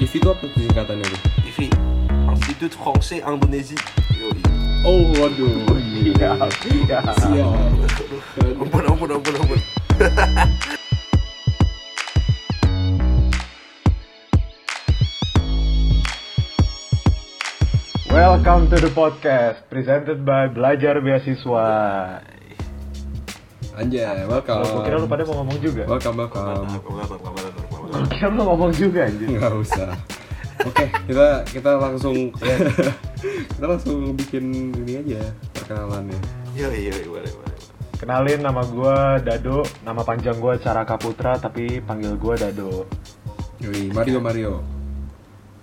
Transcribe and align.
IFI 0.00 0.16
itu 0.16 0.32
apa 0.32 0.48
tuh 0.48 0.56
singkatannya 0.64 1.04
tuh? 1.04 1.20
IFI 1.44 1.68
Institut 2.32 2.72
Français 2.72 3.20
Indonésie 3.20 3.76
Yoi. 4.16 4.32
Oh, 4.80 5.12
waduh. 5.12 5.76
Iya, 5.76 6.40
iya. 6.72 7.04
Siap. 7.04 7.52
Ampun 8.64 8.80
ampun 8.88 9.08
ampun 9.12 9.34
ampun 9.44 9.60
Welcome 18.08 18.72
to 18.72 18.80
the 18.80 18.88
podcast 18.96 19.68
presented 19.68 20.24
by 20.24 20.48
Belajar 20.48 20.96
Beasiswa. 21.04 21.68
Anjay, 23.76 24.24
welcome. 24.24 24.64
Gue 24.64 24.80
kira 24.80 24.96
lu 24.96 25.04
pada 25.04 25.28
mau 25.28 25.44
ngomong 25.44 25.60
juga. 25.60 25.84
Welcome, 25.84 26.24
welcome. 26.24 26.44
Mantap, 26.48 26.88
mantap, 26.88 27.20
mantap, 27.20 27.49
Gue 27.90 28.26
lu 28.30 28.42
ngomong 28.46 28.72
juga 28.72 29.10
anjir. 29.10 29.26
Nggak 29.34 29.54
usah. 29.58 29.90
Oke, 30.60 30.86
kita 31.08 31.42
kita 31.50 31.70
langsung 31.80 32.30
kita 32.36 33.64
langsung 33.64 34.12
bikin 34.14 34.70
ini 34.84 34.92
aja 35.00 35.22
perkenalannya. 35.56 36.20
Yoi 36.52 36.90
yoi 36.90 37.04
boleh 37.08 37.30
boleh 37.32 37.56
Kenalin 37.96 38.40
nama 38.40 38.64
gue 38.64 38.96
Dado, 39.24 39.60
nama 39.84 40.00
panjang 40.00 40.36
gue 40.40 40.56
Caraka 40.60 40.96
Putra 40.96 41.36
tapi 41.36 41.80
panggil 41.80 42.16
gue 42.16 42.34
Dado. 42.36 42.84
Yoi, 43.60 43.92
Mario 43.92 44.20
Mario. 44.20 44.52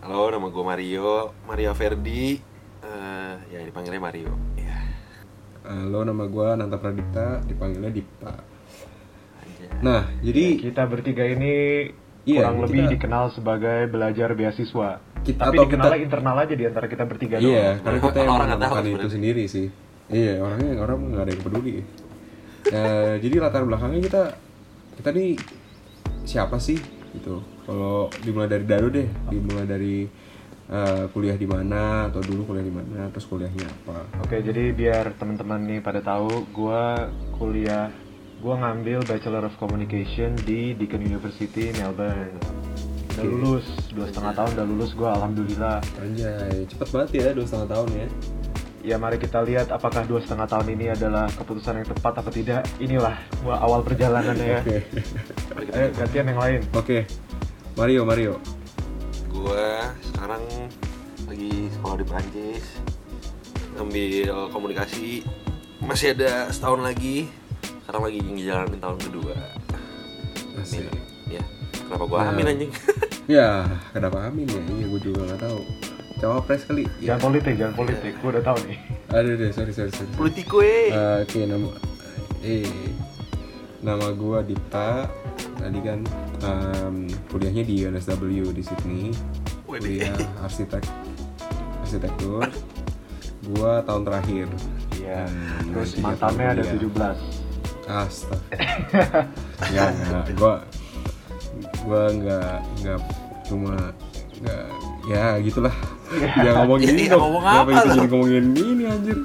Halo 0.01 0.31
nama 0.31 0.47
gue 0.47 0.63
Mario 0.63 1.35
Mario 1.43 1.71
Verdi 1.75 2.39
Eh, 2.79 3.33
Ya 3.51 3.59
dipanggilnya 3.59 3.99
Mario 3.99 4.31
Ya 4.55 4.79
Halo, 5.67 6.07
nama 6.07 6.23
gua 6.31 6.55
Nanta 6.55 6.79
Pradipta, 6.79 7.43
dipanggilnya 7.43 7.91
Dipta. 7.91 8.39
Nah, 9.83 10.07
jadi 10.23 10.63
Kita 10.63 10.87
bertiga 10.87 11.27
ini 11.27 11.83
Iya, 12.27 12.43
kurang 12.43 12.57
lebih 12.67 12.81
kita- 12.83 12.93
dikenal 12.99 13.23
sebagai 13.31 13.79
Belajar 13.87 14.29
Beasiswa. 14.35 14.89
Kita- 15.23 15.43
tapi 15.47 15.55
atau 15.55 15.63
dikenalnya 15.63 15.95
kita- 15.95 16.05
internal 16.11 16.35
aja 16.43 16.53
di 16.53 16.65
antara 16.67 16.85
kita 16.85 17.03
bertiga 17.07 17.37
iya, 17.39 17.47
doang. 17.79 17.83
karena 17.87 17.99
kita 18.03 18.17
yang 18.19 18.31
Orang 18.35 18.47
nggak 18.47 18.59
tahu 18.59 18.73
menemukan 18.75 18.99
itu 18.99 19.07
sendiri 19.09 19.43
sih. 19.47 19.67
Iya, 20.07 20.33
orangnya 20.39 20.69
orang 20.77 20.97
nggak 21.07 21.23
ada 21.23 21.31
yang 21.31 21.43
peduli. 21.43 21.75
Eh, 22.67 23.13
jadi 23.23 23.35
latar 23.39 23.63
belakangnya 23.63 24.01
kita 24.03 24.23
kita 24.99 25.09
nih 25.15 25.29
siapa 26.23 26.59
sih 26.59 26.75
gitu. 27.15 27.39
Kalau 27.63 28.11
dimulai 28.19 28.51
dari 28.51 28.65
Dado 28.67 28.87
deh, 28.91 29.07
dimulai 29.31 29.63
dari 29.63 29.95
eh, 30.67 31.03
kuliah 31.15 31.39
di 31.39 31.47
mana 31.47 32.11
atau 32.11 32.19
dulu 32.19 32.43
kuliah 32.43 32.59
di 32.59 32.75
mana, 32.75 33.07
terus 33.07 33.23
kuliahnya 33.23 33.63
apa. 33.63 34.19
Oke, 34.19 34.43
jadi 34.43 34.75
biar 34.75 35.15
teman-teman 35.15 35.63
nih 35.63 35.79
pada 35.79 36.03
tahu, 36.03 36.43
gua 36.51 37.07
kuliah, 37.39 37.87
gua 38.37 38.55
ngambil 38.61 39.01
Bachelor 39.03 39.49
of 39.49 39.55
Communication 39.57 40.37
di 40.45 40.77
Deakin 40.77 41.01
University 41.01 41.73
Melbourne. 41.75 42.37
Udah 43.17 43.23
Oke. 43.25 43.33
lulus, 43.33 43.65
dua 43.89 44.05
setengah 44.13 44.33
tahun 44.37 44.49
udah 44.53 44.65
lulus, 44.69 44.91
gua 44.93 45.09
alhamdulillah. 45.17 45.77
Anjay, 45.97 46.69
cepet 46.69 46.87
banget 46.93 47.09
ya 47.17 47.27
dua 47.33 47.45
setengah 47.49 47.69
tahun 47.73 47.87
ya. 47.97 48.07
Ya 48.87 48.95
mari 48.95 49.17
kita 49.19 49.41
lihat 49.43 49.73
apakah 49.73 50.05
dua 50.05 50.21
setengah 50.21 50.47
tahun 50.47 50.67
ini 50.77 50.85
adalah 50.93 51.27
keputusan 51.33 51.81
yang 51.81 51.87
tepat 51.89 52.13
apa 52.21 52.29
tidak. 52.29 52.61
Inilah 52.77 53.17
gua 53.41 53.57
awal 53.59 53.81
perjalanannya 53.81 54.47
ya. 54.47 54.61
Oke, 54.61 54.77
Ayo 55.73 55.87
gantian 55.97 56.25
yang 56.29 56.39
lain. 56.39 56.61
oke. 56.71 56.99
Mario, 57.77 58.01
Mario. 58.05 58.33
Gue 59.29 59.69
sekarang 60.01 60.41
lagi 61.29 61.69
sekolah 61.77 62.01
di 62.01 62.05
Prancis 62.09 62.65
Ngambil 63.77 64.49
komunikasi 64.49 65.21
Masih 65.85 66.17
ada 66.17 66.49
setahun 66.49 66.81
lagi 66.81 67.29
Sekarang 67.87 68.03
lagi 68.03 68.19
ngejalanin 68.19 68.79
tahun 68.83 68.99
kedua 68.99 69.31
Asik. 70.59 70.91
Ya 71.25 71.39
Kenapa 71.87 72.03
gue 72.03 72.17
Nah. 72.19 72.29
amin 72.29 72.45
anjing 72.45 72.71
Ya, 73.31 73.63
kenapa 73.91 74.27
amin 74.27 74.43
ya? 74.43 74.59
Iya, 74.61 74.85
gue 74.87 75.01
juga 75.01 75.19
nggak 75.23 75.41
tahu. 75.41 75.59
Cawapres 76.17 76.63
kali. 76.63 76.83
Ya. 76.97 77.15
Jangan 77.15 77.21
politik, 77.27 77.53
jangan 77.55 77.75
politik. 77.75 78.11
Gua 78.19 78.29
udah 78.33 78.43
tahu 78.43 78.57
nih. 78.63 78.77
Aduh 79.09 79.33
deh, 79.35 79.51
sorry 79.51 79.71
sorry 79.71 79.91
sorry. 79.91 80.07
Politiko 80.15 80.59
eh 80.59 80.89
Eh, 80.89 81.17
Oke, 81.23 81.39
nama 81.43 81.67
eh 82.39 82.67
nama 83.79 84.11
gua 84.11 84.39
Dipta. 84.41 85.07
Tadi 85.55 85.79
kan 85.79 85.99
em, 86.39 86.95
kuliahnya 87.27 87.63
di 87.63 87.83
UNSW 87.83 88.23
di 88.49 88.63
Sydney. 88.63 89.11
Kuliah 89.63 90.11
arsitek 90.39 90.83
arsitektur. 91.81 92.47
Gua 93.45 93.79
tahun 93.83 94.03
terakhir. 94.03 94.47
Iya. 94.93 95.23
Hmm, 95.23 95.71
Terus 95.71 95.99
mantannya 95.99 96.47
ada 96.49 96.63
kuliah. 96.65 97.15
17. 97.15 97.36
Astaga. 97.87 99.25
Enggak, 99.63 99.89
enggak. 99.95 100.25
Gua 100.35 100.53
gua 101.81 102.01
enggak 102.11 102.53
enggak 102.77 102.99
cuma 103.47 103.75
enggak 104.37 104.65
ya 105.07 105.25
gitulah. 105.39 105.75
Jangan 106.37 106.55
ngomongin 106.63 106.87
Jadi 106.87 106.95
ini 106.97 107.05
dong. 107.07 107.21
ngomong 107.21 107.43
Kenapa 107.43 107.61
apa 107.63 107.71
lo? 107.79 107.93
jadi 107.95 108.07
ngomongin 108.07 108.45
ini 108.53 108.83
anjir? 108.85 109.17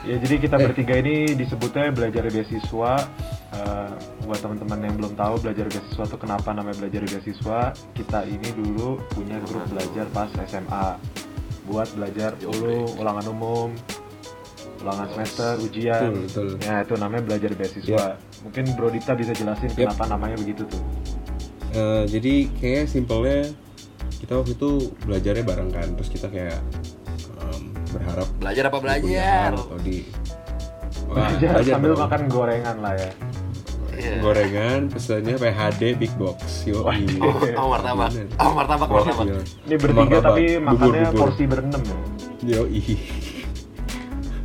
Ya 0.00 0.16
jadi 0.16 0.34
kita 0.38 0.56
Eh. 0.56 0.62
bertiga 0.62 0.94
ini 0.96 1.14
disebutnya 1.34 1.84
belajar 1.90 2.22
beasiswa. 2.26 2.92
Eh, 3.50 3.90
buat 4.22 4.38
teman-teman 4.38 4.78
yang 4.80 4.94
belum 4.96 5.12
tahu 5.14 5.34
belajar 5.40 5.66
beasiswa 5.66 6.04
itu 6.06 6.16
kenapa 6.16 6.48
namanya 6.52 6.76
belajar 6.78 7.02
beasiswa? 7.02 7.60
Kita 7.92 8.24
ini 8.24 8.48
dulu 8.52 9.00
punya 9.10 9.36
grup 9.42 9.64
belajar 9.66 10.06
pas 10.08 10.30
SMA. 10.40 10.96
Buat 11.66 11.92
belajar 11.92 12.34
dulu 12.36 12.96
ulangan 12.96 13.26
umum, 13.28 13.68
ulangan 14.80 15.06
semester, 15.08 15.52
ujian. 15.60 16.00
Betul, 16.10 16.20
betul. 16.22 16.46
Ya 16.62 16.74
itu 16.80 16.94
namanya 16.96 17.22
belajar 17.22 17.50
beasiswa. 17.52 18.06
Mungkin 18.40 18.64
Bro 18.74 18.88
Dita 18.90 19.12
bisa 19.12 19.32
jelasin 19.32 19.68
Yep. 19.68 19.76
kenapa 19.78 20.04
namanya 20.08 20.36
begitu 20.36 20.64
tuh. 20.64 20.82
Eh, 21.70 22.02
jadi 22.08 22.34
kayak 22.52 22.84
simpelnya 22.86 23.52
kita 24.18 24.34
waktu 24.34 24.52
itu 24.52 24.70
belajarnya 25.00 25.44
bareng 25.44 25.70
kan 25.70 25.88
terus 25.94 26.10
kita 26.10 26.26
kayak 26.26 26.58
em, 27.40 27.62
berharap 27.90 28.26
Belajar 28.36 28.64
apa 28.66 28.78
belajar? 28.78 29.48
atau 29.54 29.78
di 29.78 30.02
Wah, 31.06 31.26
Belajar 31.30 31.48
belajar 31.54 31.72
sambil 31.72 31.90
dong. 31.90 32.00
makan 32.00 32.22
gorengan 32.26 32.76
lah 32.78 32.94
ya. 32.94 33.10
Iya. 33.92 34.16
gorengan 34.18 34.80
pesannya 34.88 35.34
PHD 35.36 35.82
big 35.94 36.12
box 36.16 36.64
yo 36.64 36.82
Wah, 36.82 36.96
Oh, 37.20 37.36
oh 37.60 37.66
martabak 37.70 38.10
Oh 38.38 38.50
martabak 38.50 38.88
martabak 38.88 39.26
Ini 39.62 39.76
bertiga 39.76 40.16
tapi 40.20 40.44
makannya 40.56 41.04
porsi 41.12 41.44
berenam 41.44 41.82
ya. 41.82 41.96
yo 42.42 42.60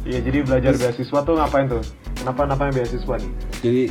Iya 0.06 0.20
jadi 0.22 0.38
belajar 0.46 0.74
beasiswa 0.78 1.20
tuh 1.26 1.34
ngapain 1.34 1.66
tuh? 1.66 1.82
Kenapa 2.16 2.46
namanya 2.46 2.72
beasiswa 2.78 3.18
nih? 3.18 3.34
jadi 3.66 3.84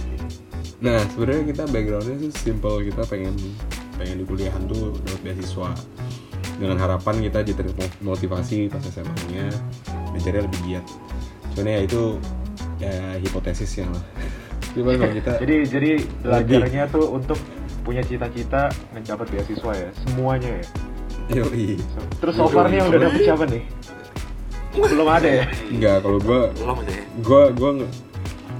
nah 0.79 1.01
sebenarnya 1.11 1.45
kita 1.51 1.63
backgroundnya 1.71 2.17
sih 2.23 2.31
simple 2.35 2.77
kita 2.87 3.03
pengen 3.09 3.35
pengen 3.97 4.21
di 4.21 4.25
kuliahan 4.27 4.63
tuh 4.71 4.95
dapat 5.03 5.21
beasiswa 5.27 5.71
dengan 6.61 6.77
harapan 6.79 7.15
kita 7.25 7.41
diterima 7.43 7.87
motivasi 8.05 8.71
pas 8.71 8.85
SMA 8.87 9.17
nya 9.35 9.47
belajarnya 10.15 10.43
lebih 10.47 10.61
giat 10.69 10.85
cuman 11.55 11.67
ya 11.67 11.79
itu 11.83 12.03
ya 12.79 12.95
hipotesisnya 13.23 13.87
lah 13.91 14.05
gimana 14.75 15.07
kita 15.11 15.39
Jadi 15.39 15.57
jadi 15.71 15.91
belajarnya 16.23 16.83
tuh 16.91 17.07
untuk 17.15 17.39
punya 17.87 18.03
cita-cita 18.03 18.73
mendapat 18.91 19.29
beasiswa 19.31 19.73
ya, 19.77 19.91
semuanya 20.09 20.51
ya. 20.57 20.67
Yoi. 21.37 21.77
Terus 22.19 22.35
so 22.35 22.49
far 22.49 22.73
nih 22.73 22.81
yang 22.81 22.89
udah 22.89 23.01
dapet 23.07 23.21
siapa 23.23 23.45
nih? 23.45 23.63
Belum 24.75 25.09
ada 25.09 25.29
ya? 25.29 25.45
Enggak, 25.71 25.97
kalau 26.03 26.19
gue 26.19 26.41
Belum 26.59 26.79
deh 26.83 27.01
gue 27.23 27.43
gue 27.55 27.71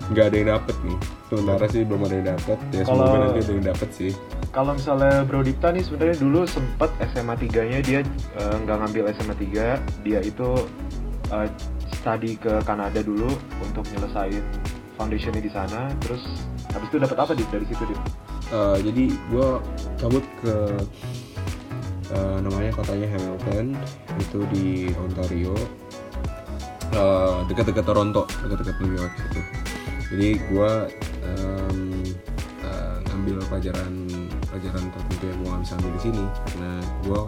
nggak 0.05 0.25
ada 0.31 0.37
yang 0.37 0.51
dapet 0.55 0.77
nih. 0.85 0.99
Sementara 1.25 1.65
sih 1.67 1.83
belum 1.83 2.01
ada 2.05 2.15
yang 2.15 2.29
dapet. 2.37 2.59
Ya 2.71 2.83
semoga 2.85 3.05
Kalau- 3.09 3.23
nanti 3.25 3.39
ada 3.41 3.53
yang 3.53 3.67
dapet 3.67 3.89
sih. 3.91 4.13
Kalau 4.55 4.71
misalnya 4.79 5.15
Bro 5.27 5.41
Dipta 5.43 5.69
nih 5.75 5.83
sebenarnya 5.83 6.17
dulu 6.23 6.41
sempet 6.47 6.91
SMA 7.11 7.35
3-nya 7.35 7.79
dia 7.83 8.01
eh, 8.39 8.57
nggak 8.63 8.77
ngambil 8.79 9.05
SMA 9.11 9.35
3, 9.35 9.81
dia 10.07 10.21
itu 10.23 10.49
eh, 11.33 11.49
study 11.99 12.39
ke 12.39 12.63
Kanada 12.63 13.03
dulu 13.03 13.27
untuk 13.59 13.83
nyelesain 13.91 14.45
foundationnya 14.95 15.43
di 15.43 15.51
sana, 15.51 15.91
terus 15.99 16.23
habis 16.71 16.87
itu 16.87 17.03
dapat 17.03 17.19
apa 17.19 17.33
Dip 17.35 17.51
dari 17.51 17.67
situ 17.67 17.83
Dip? 17.83 17.99
Eh, 18.55 18.77
jadi 18.85 19.05
gue 19.11 19.49
cabut 19.99 20.23
ke 20.39 20.55
eh, 22.15 22.37
namanya 22.39 22.71
kotanya 22.73 23.09
Hamilton. 23.11 23.67
Itu 24.21 24.47
di 24.55 24.93
Ontario 24.95 25.57
Eh, 26.95 27.37
dekat-dekat 27.51 27.85
Toronto 27.85 28.23
dekat-dekat 28.47 28.77
New 28.81 28.95
York 28.95 29.15
itu 29.19 29.41
jadi 30.15 30.29
gue 30.47 30.71
ngambil 33.25 33.41
pelajaran 33.49 33.93
pelajaran 34.53 34.85
tertentu 34.93 35.25
yang 35.25 35.39
gue 35.41 35.49
gak 35.49 35.63
bisa 35.65 35.75
ambil 35.81 35.93
di 35.97 36.01
sini. 36.05 36.25
Karena 36.45 36.73
gue 37.09 37.21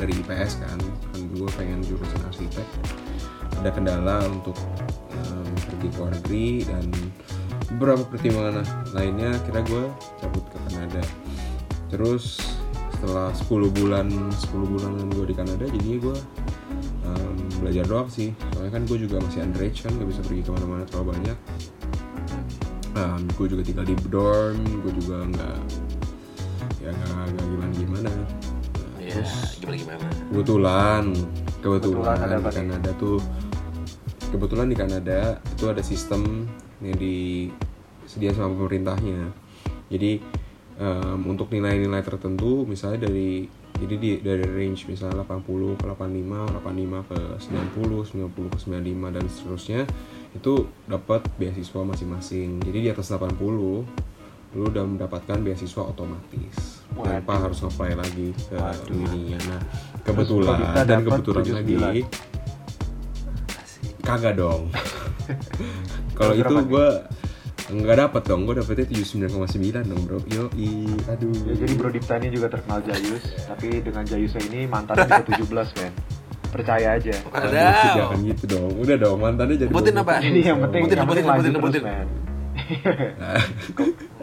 dari 0.00 0.12
IPS 0.16 0.52
kan 0.64 0.78
kan 1.12 1.20
gue 1.28 1.48
pengen 1.60 1.78
jurusan 1.84 2.20
arsitek. 2.24 2.66
Ada 3.60 3.68
kendala 3.68 4.24
untuk 4.32 4.56
em, 5.12 5.44
pergi 5.68 5.88
ke 5.92 5.96
luar 6.00 6.12
negeri 6.16 6.48
dan 6.64 6.84
beberapa 7.76 8.02
pertimbangan 8.08 8.64
lainnya 8.96 9.36
kira 9.44 9.60
gue 9.60 9.84
cabut 10.24 10.44
ke 10.48 10.56
Kanada. 10.72 11.02
Terus 11.92 12.40
setelah 12.96 13.28
10 13.36 13.76
bulan 13.76 14.08
10 14.08 14.72
bulanan 14.72 15.12
gue 15.12 15.26
di 15.28 15.36
Kanada 15.36 15.68
jadinya 15.68 15.98
gue 16.00 16.16
belajar 17.62 17.84
doang 17.86 18.08
sih 18.08 18.34
soalnya 18.52 18.72
kan 18.72 18.82
gue 18.84 18.98
juga 18.98 19.16
masih 19.22 19.40
underage 19.40 19.78
kan 19.80 19.92
gak 19.94 20.08
bisa 20.10 20.20
pergi 20.20 20.42
ke 20.42 20.50
mana-mana 20.50 20.82
terlalu 20.84 21.06
banyak 21.14 21.38
um, 22.94 23.20
gue 23.38 23.46
juga 23.48 23.62
tinggal 23.62 23.86
di 23.86 23.94
dorm 24.06 24.58
gue 24.82 24.92
juga 24.98 25.16
nggak 25.24 25.58
ya 26.82 26.90
nggak 26.90 27.46
gimana 27.46 27.72
gimana 27.74 28.10
Iya 28.98 29.18
Ya, 29.18 29.26
gimana 29.58 29.76
gimana. 29.76 30.06
kebetulan 30.30 31.04
kebetulan 31.60 32.16
Kebetulan 32.16 32.18
ada 32.18 32.36
di? 32.38 32.54
Kanada 32.54 32.90
tuh 32.96 33.18
kebetulan 34.30 34.66
di 34.66 34.76
Kanada 34.76 35.20
itu 35.44 35.64
ada 35.68 35.82
sistem 35.82 36.22
yang 36.80 36.96
disediakan 36.96 38.36
sama 38.38 38.52
pemerintahnya 38.56 39.20
jadi 39.86 40.12
em, 40.78 41.18
untuk 41.28 41.52
nilai-nilai 41.52 42.00
tertentu 42.00 42.64
misalnya 42.64 43.06
dari 43.06 43.46
jadi 43.80 43.94
di, 43.98 44.10
dari 44.20 44.44
range 44.44 44.88
misalnya 44.88 45.24
80 45.24 45.80
ke 45.80 45.84
85 45.88 46.60
85 46.60 47.08
ke 47.08 47.18
90 47.40 48.28
90 48.28 48.52
ke 48.52 48.58
95 48.60 49.14
dan 49.16 49.24
seterusnya 49.28 49.80
itu 50.32 50.52
dapat 50.88 51.24
beasiswa 51.36 51.80
masing-masing 51.84 52.60
jadi 52.64 52.78
di 52.78 52.88
atas 52.92 53.12
80 53.12 53.36
lu 54.52 54.68
udah 54.68 54.84
mendapatkan 54.84 55.40
beasiswa 55.40 55.82
otomatis 55.88 56.84
tanpa 56.92 57.32
Waduh. 57.32 57.42
harus 57.48 57.58
apply 57.64 57.96
lagi 57.96 58.36
ke 58.36 58.56
Waduh. 58.56 58.92
ininya 58.92 59.38
nah 59.48 59.60
kebetulan 60.04 60.58
dan 60.84 61.00
kebetulan 61.00 61.44
79. 61.64 61.80
lagi 61.80 62.02
kagak 64.04 64.34
dong 64.36 64.68
kalau 66.18 66.34
itu 66.36 66.54
gue 66.68 66.88
nggak 67.72 67.96
dapat 67.96 68.22
dong 68.28 68.44
gue 68.44 68.54
dapetnya 68.60 68.86
79,9 68.92 69.88
dong 69.88 70.00
bro 70.04 70.18
yo 70.28 70.52
i 70.54 70.84
aduh 71.08 71.32
Ya, 71.48 71.54
jadi 71.64 71.72
Bro 71.74 71.88
Dipta 71.90 72.20
ini 72.20 72.28
juga 72.28 72.46
terkenal 72.52 72.84
Jayus, 72.84 73.24
tapi 73.48 73.80
dengan 73.80 74.04
Jayusnya 74.04 74.42
ini 74.52 74.68
mantannya 74.68 75.08
bisa 75.08 75.24
17 75.42 75.78
men. 75.80 75.92
Percaya 76.52 76.88
aja. 77.00 77.14
Wadaw. 77.32 77.48
jangan 77.96 78.18
gitu 78.28 78.44
dong 78.44 78.72
udah 78.76 78.96
dong 79.00 79.16
mantannya 79.18 79.56
jadi 79.56 79.72
bagus. 79.72 79.96
apa? 79.96 80.14
Ini 80.20 80.40
yang 80.52 80.58
penting, 80.68 80.82
yang 80.92 81.08
sebutin. 81.40 81.82
men. 81.82 82.08
Nah, 83.16 83.40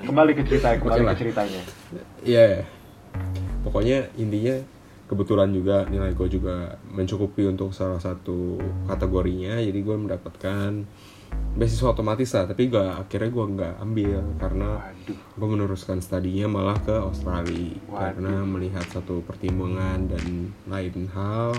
Kembali 0.05 0.31
ke 0.37 0.41
cerita, 0.45 0.77
kembali 0.77 1.05
ke 1.11 1.17
ceritanya. 1.17 1.61
Iya, 2.23 2.63
pokoknya 3.65 4.13
intinya 4.15 4.55
kebetulan 5.09 5.49
juga 5.49 5.89
nilai 5.89 6.13
gue 6.13 6.27
juga 6.29 6.77
mencukupi 6.93 7.49
untuk 7.49 7.73
salah 7.73 7.97
satu 7.97 8.61
kategorinya, 8.85 9.57
jadi 9.57 9.79
gue 9.81 9.95
mendapatkan 9.97 10.85
beasiswa 11.59 11.91
otomatis 11.91 12.31
lah. 12.31 12.45
Tapi 12.47 12.71
gue 12.71 12.85
akhirnya 12.85 13.29
gue 13.29 13.45
nggak 13.59 13.73
ambil 13.83 14.19
karena 14.39 14.69
gue 15.09 15.47
meneruskan 15.47 15.99
studinya 15.99 16.47
malah 16.47 16.77
ke 16.79 16.95
Australia 16.95 17.75
Waduh. 17.89 17.99
karena 17.99 18.33
melihat 18.47 18.85
satu 18.87 19.19
pertimbangan 19.27 20.07
dan 20.07 20.55
lain 20.69 21.11
hal. 21.11 21.51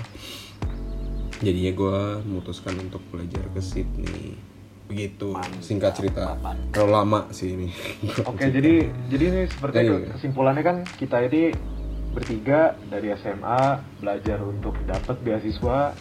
Jadinya 1.41 1.73
gue 1.73 1.99
memutuskan 2.29 2.77
untuk 2.81 3.01
belajar 3.09 3.45
ke 3.53 3.61
Sydney. 3.65 4.37
Begitu 4.91 5.39
singkat 5.63 5.95
cerita. 5.97 6.35
Terlalu 6.75 6.93
lama 6.93 7.21
sih 7.31 7.55
ini. 7.55 7.69
Oke, 8.27 8.51
jadi 8.51 8.91
jadi 9.07 9.25
ini 9.31 9.41
seperti 9.49 9.75
itu. 9.87 9.95
iya. 10.05 10.09
Kesimpulannya 10.19 10.65
kan 10.67 10.77
kita 10.99 11.23
ini 11.31 11.55
bertiga 12.11 12.75
dari 12.91 13.15
SMA 13.15 13.79
belajar 14.03 14.43
untuk 14.43 14.75
dapat 14.83 15.17
beasiswa, 15.23 15.95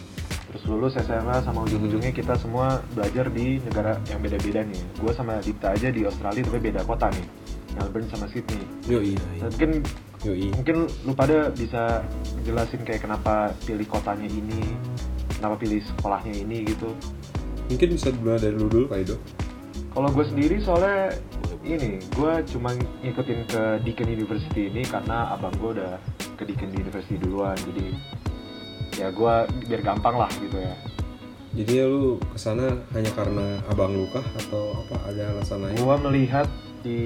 terus 0.50 0.66
lulus 0.66 0.98
SMA 0.98 1.46
sama 1.46 1.62
ujung-ujungnya 1.62 2.10
kita 2.10 2.34
semua 2.34 2.82
belajar 2.90 3.30
di 3.30 3.62
negara 3.62 3.94
yang 4.10 4.18
beda-beda 4.18 4.66
nih. 4.66 4.82
Gue 4.98 5.14
sama 5.14 5.38
Dipta 5.38 5.70
aja 5.70 5.94
di 5.94 6.02
Australia 6.02 6.42
tapi 6.42 6.58
beda 6.58 6.82
kota 6.82 7.06
nih, 7.14 7.26
Melbourne 7.78 8.10
sama 8.10 8.26
Sydney. 8.34 8.66
Yoi. 8.90 9.14
Mungkin 9.38 9.70
Yoi. 10.26 10.50
mungkin 10.58 10.90
lu 11.06 11.12
pada 11.14 11.54
bisa 11.54 12.02
jelasin 12.42 12.82
kayak 12.82 13.06
kenapa 13.06 13.54
pilih 13.62 13.86
kotanya 13.86 14.26
ini, 14.26 14.74
kenapa 15.38 15.54
pilih 15.54 15.78
sekolahnya 15.94 16.34
ini 16.34 16.66
gitu. 16.66 16.90
Mungkin 17.70 17.94
bisa 17.94 18.10
dimulai 18.10 18.42
dari 18.42 18.58
lu 18.58 18.66
dulu 18.66 18.90
Pak 18.90 18.98
Edo 19.06 19.16
Kalau 19.94 20.10
gue 20.10 20.26
sendiri 20.26 20.58
soalnya 20.58 21.14
ini, 21.62 22.02
gue 22.02 22.32
cuma 22.50 22.74
ngikutin 23.06 23.40
ke 23.46 23.62
Deakin 23.86 24.08
University 24.10 24.66
ini 24.66 24.82
karena 24.82 25.30
abang 25.30 25.54
gue 25.62 25.78
udah 25.78 25.98
ke 26.34 26.42
Deakin 26.46 26.74
University 26.74 27.18
duluan, 27.18 27.54
jadi 27.58 27.94
ya 29.00 29.08
gue 29.08 29.34
biar 29.64 29.80
gampang 29.80 30.20
lah 30.20 30.30
gitu 30.36 30.60
ya. 30.60 30.76
Jadi 31.50 31.72
ya 31.82 31.84
lu 31.88 32.20
ke 32.20 32.38
sana 32.38 32.78
hanya 32.94 33.10
karena 33.16 33.58
abang 33.66 33.90
lu 33.90 34.06
kah 34.12 34.22
atau 34.38 34.76
apa 34.86 34.96
ada 35.08 35.34
alasan 35.34 35.66
lain? 35.66 35.74
Gue 35.80 35.96
melihat 36.06 36.46
di 36.84 37.00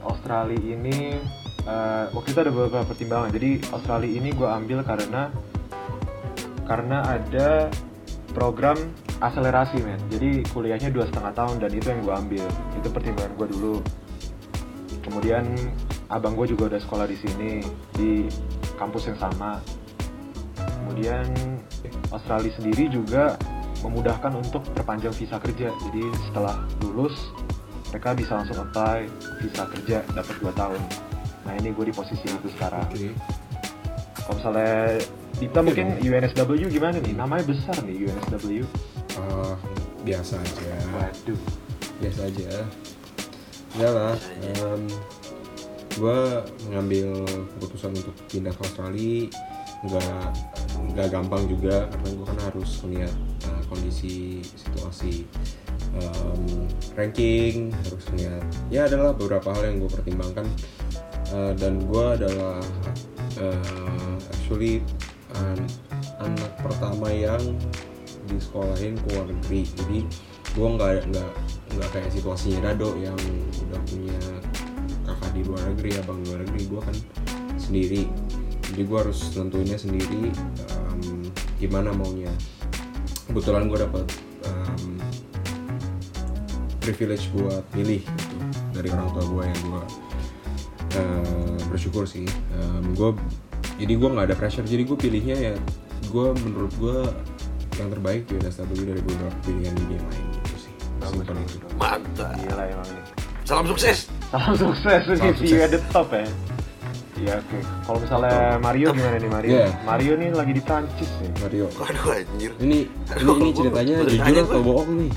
Australia 0.00 0.56
ini 0.56 1.18
eh, 1.66 2.04
waktu 2.14 2.28
itu 2.30 2.40
ada 2.40 2.52
beberapa 2.54 2.86
pertimbangan. 2.86 3.34
Jadi 3.34 3.60
Australia 3.74 4.10
ini 4.10 4.30
gue 4.32 4.48
ambil 4.48 4.78
karena 4.86 5.28
karena 6.64 6.98
ada 7.04 7.68
program 8.32 8.78
akselerasi 9.20 9.84
men. 9.84 10.00
Jadi 10.08 10.46
kuliahnya 10.50 10.88
dua 10.88 11.04
setengah 11.10 11.36
tahun 11.36 11.60
dan 11.60 11.70
itu 11.76 11.86
yang 11.92 12.00
gue 12.00 12.14
ambil. 12.14 12.46
Itu 12.80 12.88
pertimbangan 12.88 13.32
gue 13.36 13.48
dulu. 13.52 13.74
Kemudian 15.04 15.52
abang 16.08 16.32
gue 16.32 16.48
juga 16.48 16.72
udah 16.72 16.80
sekolah 16.80 17.04
di 17.04 17.16
sini 17.20 17.60
di 17.92 18.24
kampus 18.80 19.12
yang 19.12 19.18
sama. 19.20 19.60
Kemudian 20.92 21.24
Australia 22.12 22.52
sendiri 22.52 22.84
juga 22.92 23.40
memudahkan 23.80 24.28
untuk 24.36 24.60
perpanjang 24.76 25.16
visa 25.16 25.40
kerja. 25.40 25.72
Jadi 25.72 26.04
setelah 26.28 26.60
lulus 26.84 27.16
mereka 27.88 28.12
bisa 28.12 28.36
langsung 28.36 28.60
apply 28.60 29.08
visa 29.40 29.64
kerja 29.72 30.04
dapat 30.12 30.36
2 30.36 30.52
tahun. 30.52 30.80
Nah 31.48 31.52
ini 31.56 31.72
gue 31.72 31.88
di 31.88 31.96
posisi 31.96 32.28
itu 32.28 32.48
sekarang. 32.60 32.84
Oke. 32.92 33.08
Kalau 34.20 34.36
misalnya 34.36 35.00
Dita 35.40 35.64
mungkin 35.64 35.96
UNSW 35.96 36.68
gimana 36.68 37.00
nih? 37.00 37.16
Namanya 37.16 37.44
besar 37.48 37.80
nih 37.88 38.04
UNSW. 38.04 38.68
Ah, 39.16 39.56
biasa 40.04 40.36
aja. 40.44 40.76
Waduh. 40.92 41.40
Biasa 42.04 42.20
aja. 42.28 42.50
Ya 43.80 43.88
lah. 43.88 44.14
gue 45.92 46.20
mengambil 46.68 47.24
keputusan 47.56 47.92
untuk 47.92 48.16
pindah 48.28 48.52
ke 48.52 48.60
Australia 48.64 49.28
nggak 49.82 50.24
nggak 50.92 51.08
gampang 51.14 51.46
juga 51.46 51.86
karena 51.88 52.08
gue 52.12 52.26
kan 52.26 52.38
harus 52.50 52.70
melihat 52.84 53.14
uh, 53.46 53.62
kondisi 53.70 54.42
situasi 54.42 55.24
um, 55.96 56.66
ranking 56.98 57.70
harus 57.86 58.04
melihat 58.12 58.44
ya 58.68 58.90
adalah 58.90 59.14
beberapa 59.14 59.54
hal 59.54 59.62
yang 59.70 59.76
gue 59.84 59.90
pertimbangkan. 59.90 60.46
Uh, 61.32 61.56
dan 61.56 61.80
gue 61.88 62.06
adalah 62.12 62.60
uh, 63.40 64.16
actually 64.36 64.84
an- 65.32 65.72
anak 66.20 66.52
pertama 66.60 67.08
yang 67.08 67.40
disekolahin 68.28 69.00
ke 69.00 69.06
luar 69.16 69.26
negeri. 69.32 69.64
Jadi 69.64 69.98
gue 70.52 70.68
nggak 70.76 71.08
nggak 71.08 71.30
nggak 71.72 71.88
kayak 71.88 72.10
situasinya 72.12 72.68
Dado 72.68 72.92
yang 73.00 73.16
udah 73.64 73.80
punya 73.88 74.20
kakak 75.08 75.30
di 75.32 75.42
luar 75.48 75.62
negeri 75.72 75.90
abang 76.04 76.20
di 76.20 76.26
luar 76.28 76.40
negeri 76.44 76.62
gue 76.68 76.80
kan 76.84 76.96
sendiri. 77.56 78.02
Jadi 78.72 78.82
gue 78.88 78.98
harus 79.00 79.20
nentuinnya 79.36 79.78
sendiri 79.80 80.32
um, 80.36 80.71
gimana 81.62 81.94
maunya 81.94 82.32
kebetulan 83.30 83.70
gue 83.70 83.78
dapat 83.78 84.06
um, 84.50 84.98
privilege 86.82 87.30
buat 87.30 87.62
pilih 87.70 88.02
gitu, 88.02 88.36
dari 88.74 88.88
orang 88.90 89.08
tua 89.14 89.24
gue 89.30 89.42
yang 89.46 89.60
gue 89.70 89.82
uh, 90.98 91.58
bersyukur 91.70 92.02
sih 92.10 92.26
gue 92.92 93.10
jadi 93.78 93.94
gue 93.94 94.08
nggak 94.10 94.26
ada 94.30 94.36
pressure 94.36 94.66
jadi 94.66 94.82
gue 94.82 94.98
pilihnya 94.98 95.36
ya 95.38 95.54
gue 96.10 96.26
menurut 96.42 96.72
gue 96.76 96.98
yang 97.80 97.88
terbaik 97.88 98.28
di 98.28 98.36
UNSW 98.36 98.82
dari 98.84 99.00
beberapa 99.00 99.38
pilihan 99.46 99.74
ini 99.86 99.96
yang 99.96 100.06
lain 100.10 100.26
gitu 100.42 100.56
sih 100.68 100.74
Simpel 101.02 101.34
bagus, 101.34 101.52
itu 101.58 101.66
bagus. 101.66 101.78
Mantap. 101.82 102.32
Gila 102.38 102.64
emang 102.70 102.88
nih. 102.94 103.04
Salam 103.42 103.66
sukses. 103.66 103.98
Salam 104.30 104.54
sukses 104.54 105.02
Salam 105.02 105.34
sukses. 105.34 105.58
at 105.58 105.70
the 105.74 105.82
top 105.90 106.08
ya. 106.14 106.24
Iya 107.22 107.38
oke. 107.38 107.58
Kalau 107.80 107.98
misalnya 107.98 108.36
Mario 108.58 108.88
gimana 108.90 109.16
nih 109.16 109.30
Mario? 109.30 109.50
Iya. 109.52 109.66
Mario 109.82 110.12
nih 110.16 110.28
lagi 110.32 110.52
di 110.52 110.60
Prancis 110.60 111.10
nih. 111.16 111.30
Mario 111.38 111.64
Waduh 111.72 112.06
anjir. 112.10 112.50
ini 112.58 112.78
ini, 113.14 113.32
ini 113.32 113.50
ceritanya 113.52 113.94
jujur 113.96 114.10
ditanya 114.10 114.40
atau 114.42 114.60
bohong 114.60 114.90
nih 114.98 115.12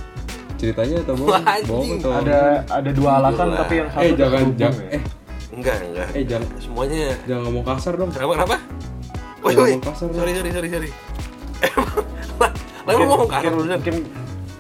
ceritanya 0.56 0.96
atau 1.02 1.14
bohong 1.16 1.44
bohong 1.66 1.90
atau 1.98 2.12
Ada 2.16 2.40
ada 2.72 2.90
dua 2.92 3.12
alasan 3.20 3.48
Gila. 3.48 3.60
tapi 3.60 3.74
yang 3.76 3.90
satu 3.90 4.02
eh 4.02 4.12
jangan 4.14 4.44
jangan 4.56 4.78
ya. 4.80 4.90
eh 4.92 5.02
Enggak, 5.52 5.78
enggak. 5.82 6.08
eh 6.12 6.24
jangan 6.26 6.48
Semuanya 6.58 7.02
jangan 7.24 7.42
ngomong 7.44 7.66
kasar 7.66 7.94
dong 7.96 8.10
Kenapa 8.10 8.32
kenapa? 8.36 8.56
Woi, 9.42 9.54
woi. 9.54 9.72
ngomong 9.72 9.84
kasar, 9.84 10.08
Sorry, 10.10 10.32
sorry, 10.32 10.52
sorry, 10.52 10.70
sorry. 10.70 10.90
Lah 12.86 12.92
emang 12.94 13.10
ngomong 13.10 13.30
kasar 13.30 13.52
mungkin 13.52 13.96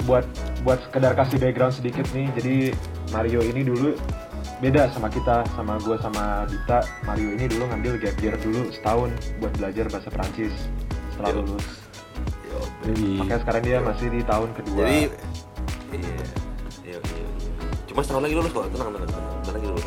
buat 0.03 0.25
buat 0.61 0.79
sekedar 0.81 1.13
kasih 1.13 1.37
background 1.37 1.73
sedikit 1.73 2.05
nih. 2.11 2.27
Jadi 2.33 2.55
Mario 3.09 3.39
ini 3.39 3.61
dulu 3.61 3.93
beda 4.57 4.87
sama 4.89 5.07
kita, 5.07 5.43
sama 5.53 5.75
gue 5.77 5.97
sama 5.99 6.47
Dita. 6.47 6.79
Mario 7.03 7.29
ini 7.35 7.45
dulu 7.45 7.63
ngambil 7.67 7.93
gap 7.99 8.15
year 8.19 8.35
dulu 8.39 8.71
setahun 8.71 9.09
buat 9.37 9.51
belajar 9.55 9.85
bahasa 9.89 10.09
Prancis 10.09 10.53
setelah 11.11 11.29
Yo. 11.31 11.39
lulus. 11.43 11.67
Yo, 12.45 12.59
Makanya 13.19 13.39
sekarang 13.43 13.63
dia 13.63 13.77
masih 13.79 14.07
di 14.09 14.21
tahun 14.23 14.49
kedua. 14.55 14.79
Jadi 14.79 14.97
iya. 14.97 15.09
Iya, 15.95 16.15
iya, 16.83 16.97
iya. 16.99 17.27
Cuma 17.85 17.99
setahun 18.01 18.23
lagi 18.23 18.35
lulus 18.35 18.51
kok. 18.51 18.65
Tenang, 18.71 18.89
tenang, 18.91 19.07
tenang. 19.07 19.23
Bentar 19.35 19.53
lagi 19.53 19.67
lulus. 19.67 19.85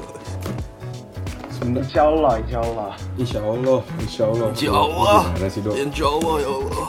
Insya 1.59 2.03
Allah, 2.07 2.33
Insya 2.39 2.59
Allah. 2.63 2.93
insya 3.19 3.41
Allah 3.43 3.81
insya 3.99 4.25
Allah 4.31 4.49
Insya 4.55 4.71
Allah. 4.71 5.23
gimana 5.35 5.49
sih 5.51 5.61
dok 5.61 5.75
Insya 5.75 6.07
Allah, 6.07 6.35
ya 6.39 6.51
Allah. 6.55 6.89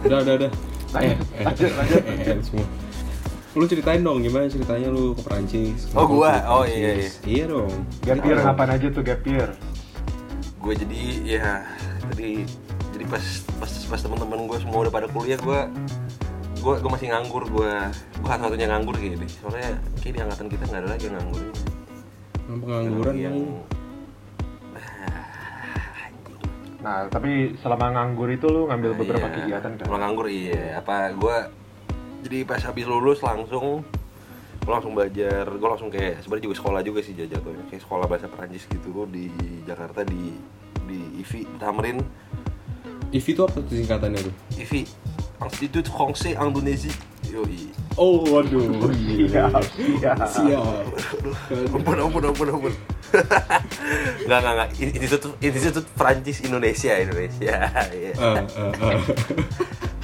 udah 0.00 0.18
udah 0.24 0.34
udah 0.42 0.50
eh 0.90 1.12
eh, 1.14 1.44
lanjut, 1.44 1.70
lanjut, 1.76 2.02
eh, 2.02 2.18
eh, 2.34 2.38
semua 2.42 2.66
lu 3.50 3.66
ceritain 3.66 3.98
dong 3.98 4.22
gimana 4.22 4.46
ceritanya 4.46 4.88
lu 4.88 5.10
ke 5.12 5.22
Perancis 5.26 5.90
Oh, 5.92 6.06
gua? 6.06 6.38
Oh, 6.46 6.62
Perancis? 6.62 7.18
iya, 7.26 7.42
iya 7.42 7.44
dong 7.50 7.72
Gap 8.06 8.22
year 8.22 8.38
ngapain 8.38 8.70
aja 8.70 8.86
tuh 8.88 9.02
gap 9.02 9.22
year? 9.26 9.50
gue 10.60 10.74
jadi 10.76 11.00
ya 11.24 11.64
tadi 12.04 12.44
jadi 12.92 13.04
pas 13.08 13.24
pas 13.56 13.72
pas 13.88 13.96
teman-teman 13.96 14.44
gue 14.44 14.58
semua 14.60 14.84
udah 14.84 14.92
pada 14.92 15.08
kuliah 15.08 15.40
gue 15.40 15.60
gue 16.60 16.74
gue 16.76 16.90
masih 16.92 17.08
nganggur 17.08 17.48
gue 17.48 17.72
gue 18.20 18.28
satu-satunya 18.28 18.68
nganggur 18.68 18.92
gini 19.00 19.16
soalnya 19.40 19.80
kayak 20.04 20.12
di 20.12 20.20
angkatan 20.20 20.46
kita 20.52 20.64
nggak 20.68 20.80
ada 20.84 20.88
lagi 20.92 21.04
yang 21.08 21.16
nganggur 21.16 21.42
pengangguran 22.60 23.14
yang 23.16 23.24
yang 23.32 23.38
Nah, 26.80 27.04
tapi 27.12 27.60
selama 27.60 27.92
nganggur 27.92 28.32
itu 28.32 28.48
lu 28.48 28.64
ngambil 28.64 28.90
Nah, 28.90 28.98
beberapa 29.04 29.26
iya. 29.28 29.36
kegiatan 29.36 29.72
kan? 29.76 29.84
Kalau 29.84 29.98
nganggur 30.00 30.26
iya 30.32 30.80
apa 30.80 31.12
gue 31.12 31.36
jadi 32.24 32.44
pas 32.44 32.60
habis 32.62 32.84
lulus 32.86 33.24
langsung 33.24 33.84
gue 34.60 34.72
langsung 34.72 34.92
belajar 34.92 35.48
gue 35.48 35.68
langsung 35.68 35.88
kayak 35.88 36.20
sebenarnya 36.20 36.44
juga 36.52 36.56
sekolah 36.60 36.80
juga 36.84 37.00
sih 37.00 37.16
jatuhnya 37.16 37.64
kayak 37.72 37.82
sekolah 37.82 38.04
bahasa 38.04 38.28
Perancis 38.28 38.68
gitu 38.68 39.08
di 39.08 39.32
Jakarta 39.64 40.04
di 40.04 40.36
di 40.84 40.98
IVI 41.24 41.48
Tamrin 41.56 41.98
IV 43.10 43.26
itu 43.26 43.42
apa 43.42 43.58
tuh 43.58 43.74
singkatannya 43.74 44.20
tuh? 44.22 44.34
IVI 44.60 44.86
Institut 45.40 45.88
Français 45.88 46.36
Indonesia 46.36 46.92
yoi 47.26 47.72
Oh 47.98 48.22
waduh. 48.22 48.86
Siap, 49.34 49.60
siap. 49.98 50.18
Siap. 50.22 50.86
ampun 51.74 51.98
ampun 51.98 52.22
ampun 52.22 52.48
ampun 52.54 52.72
nggak 54.30 54.38
nggak 54.40 54.54
nggak 54.54 54.70
Institut 54.78 55.34
Institut 55.42 55.84
Perancis 55.98 56.38
Indonesia 56.46 56.94
Indonesia 56.94 57.56
Iya. 57.90 58.12
Ah, 58.14 58.38
ah, 58.38 58.72
ah. 58.78 59.00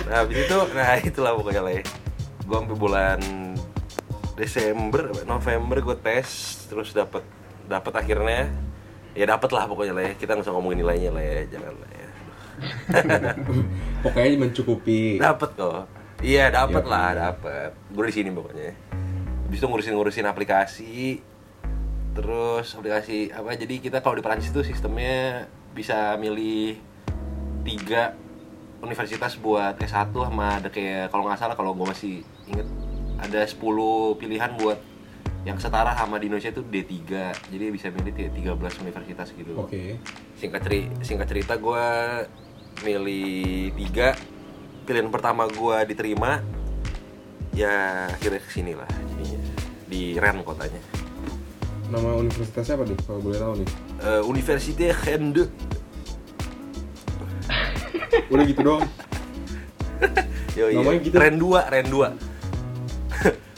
Nah, 0.07 0.23
habis 0.23 0.39
itu, 0.39 0.55
nah 0.71 0.99
itulah 1.03 1.35
pokoknya 1.35 1.63
lah 1.67 1.73
ya. 1.79 1.83
Gue 2.47 2.57
sampai 2.57 2.79
bulan 2.79 3.21
Desember, 4.37 5.11
November 5.27 5.77
gue 5.83 5.97
tes, 5.99 6.29
terus 6.69 6.95
dapat 6.95 7.25
dapat 7.67 7.93
akhirnya 7.99 8.47
ya 9.13 9.25
dapat 9.27 9.51
lah 9.51 9.67
pokoknya 9.67 9.93
lah 9.93 10.05
ya. 10.07 10.13
Kita 10.15 10.37
nggak 10.37 10.47
usah 10.47 10.55
ngomongin 10.55 10.87
nilainya 10.87 11.11
lah 11.11 11.25
ya, 11.25 11.41
jangan 11.51 11.75
lah 11.75 11.91
ya. 11.91 12.09
Pokoknya 14.05 14.29
mencukupi. 14.41 15.21
Dapat 15.21 15.51
kok. 15.57 15.85
Iya 16.25 16.49
dapat 16.49 16.85
Iya. 16.85 16.93
lah, 16.93 17.11
dapat. 17.13 17.71
Gue 17.93 18.05
di 18.09 18.15
sini 18.15 18.31
pokoknya. 18.33 18.73
Habis 19.45 19.59
itu 19.61 19.67
ngurusin-ngurusin 19.69 20.25
aplikasi, 20.25 21.21
terus 22.17 22.73
aplikasi 22.73 23.29
apa? 23.31 23.53
Jadi 23.53 23.85
kita 23.85 24.01
kalau 24.01 24.17
di 24.17 24.25
Perancis 24.25 24.49
itu 24.51 24.65
sistemnya 24.65 25.45
bisa 25.77 26.17
milih 26.17 26.81
tiga 27.63 28.17
universitas 28.81 29.37
buat 29.37 29.77
S1 29.77 30.13
sama 30.13 30.61
ada 30.61 30.69
kayak 30.73 31.13
kalau 31.13 31.29
nggak 31.29 31.37
salah 31.37 31.57
kalau 31.57 31.77
gue 31.77 31.85
masih 31.85 32.25
inget 32.47 32.67
ada 33.17 33.41
10 33.43 33.59
pilihan 34.21 34.51
buat 34.61 34.79
yang 35.47 35.63
setara 35.63 35.95
sama 35.95 36.19
di 36.19 36.27
Indonesia 36.27 36.51
itu 36.51 36.63
D3 36.67 36.93
jadi 37.55 37.65
bisa 37.71 37.87
milih 37.95 38.13
kayak 38.13 38.35
13 38.35 38.83
universitas 38.83 39.31
gitu 39.31 39.55
Oke. 39.55 40.03
singkat 40.35 40.61
ceri 40.67 40.91
singkat 41.07 41.31
cerita 41.31 41.55
gue 41.55 41.87
milih 42.83 43.71
tiga 43.79 44.19
pilihan 44.85 45.07
pertama 45.09 45.47
gue 45.47 45.77
diterima 45.87 46.43
ya 47.55 48.07
akhirnya 48.11 48.43
ke 48.43 48.51
sini 48.51 48.75
lah 48.75 48.91
jadinya 49.15 49.41
di 49.87 50.19
Rennes 50.19 50.43
kotanya 50.43 50.83
Nama 51.87 52.19
universitasnya 52.19 52.83
apa 52.83 52.85
nih? 52.91 52.99
Kalau 52.99 53.23
boleh 53.23 53.39
tahu 53.39 53.63
nih. 53.63 53.69
Eh, 54.03 54.23
Université 54.27 54.91
Rennes 54.91 55.47
2 55.47 55.47
Udah 58.27 58.43
gitu 58.43 58.61
doang. 58.67 58.83
Yo, 60.59 60.67
iya. 60.67 60.83
Namanya 60.83 60.99
gitu? 61.05 61.15
Ren 61.15 61.39
2, 61.39 61.47
Ren 61.71 61.87
2 61.87 62.26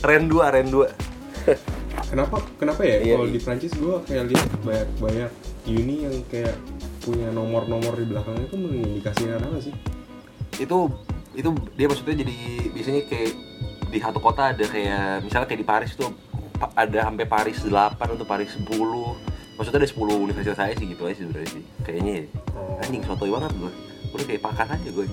Ren 0.03 0.31
2, 0.31 0.55
Ren 0.55 0.69
2 0.71 0.87
Kenapa? 2.09 2.37
Kenapa 2.57 2.81
ya? 2.87 2.97
Iya, 3.05 3.15
Kalau 3.19 3.27
iya. 3.29 3.35
di 3.37 3.41
Prancis 3.43 3.73
gue 3.77 3.95
kayak 4.09 4.25
lihat 4.33 4.49
banyak 4.65 4.89
banyak 4.97 5.31
uni 5.69 5.97
yang 6.09 6.17
kayak 6.33 6.57
punya 7.05 7.29
nomor-nomor 7.33 7.93
di 8.01 8.07
belakangnya 8.09 8.49
itu 8.49 8.57
mengindikasikan 8.57 9.41
apa 9.45 9.59
sih? 9.61 9.75
Itu 10.57 10.89
itu 11.37 11.51
dia 11.77 11.87
maksudnya 11.87 12.17
jadi 12.25 12.37
biasanya 12.73 13.03
kayak 13.07 13.31
di 13.89 13.99
satu 14.01 14.19
kota 14.21 14.57
ada 14.57 14.65
kayak 14.65 15.25
misalnya 15.25 15.47
kayak 15.49 15.61
di 15.61 15.69
Paris 15.69 15.93
tuh 15.97 16.11
ada 16.75 16.99
sampai 17.05 17.25
Paris 17.29 17.59
8 17.63 17.97
atau 17.97 18.27
Paris 18.27 18.51
10 18.57 18.67
maksudnya 19.59 19.79
ada 19.85 19.91
10 19.91 20.25
universitas 20.27 20.57
saya 20.59 20.73
sih 20.75 20.87
gitu 20.91 21.07
aja 21.07 21.23
sebenarnya 21.23 21.51
sih 21.55 21.65
kayaknya 21.87 22.13
ya. 22.13 22.25
Oh. 22.55 22.83
anjing 22.83 23.03
sotoy 23.07 23.31
banget 23.31 23.53
gue 23.55 23.73
gue 24.11 24.23
kayak 24.27 24.43
pakar 24.43 24.67
aja 24.67 24.89
gue 24.91 25.05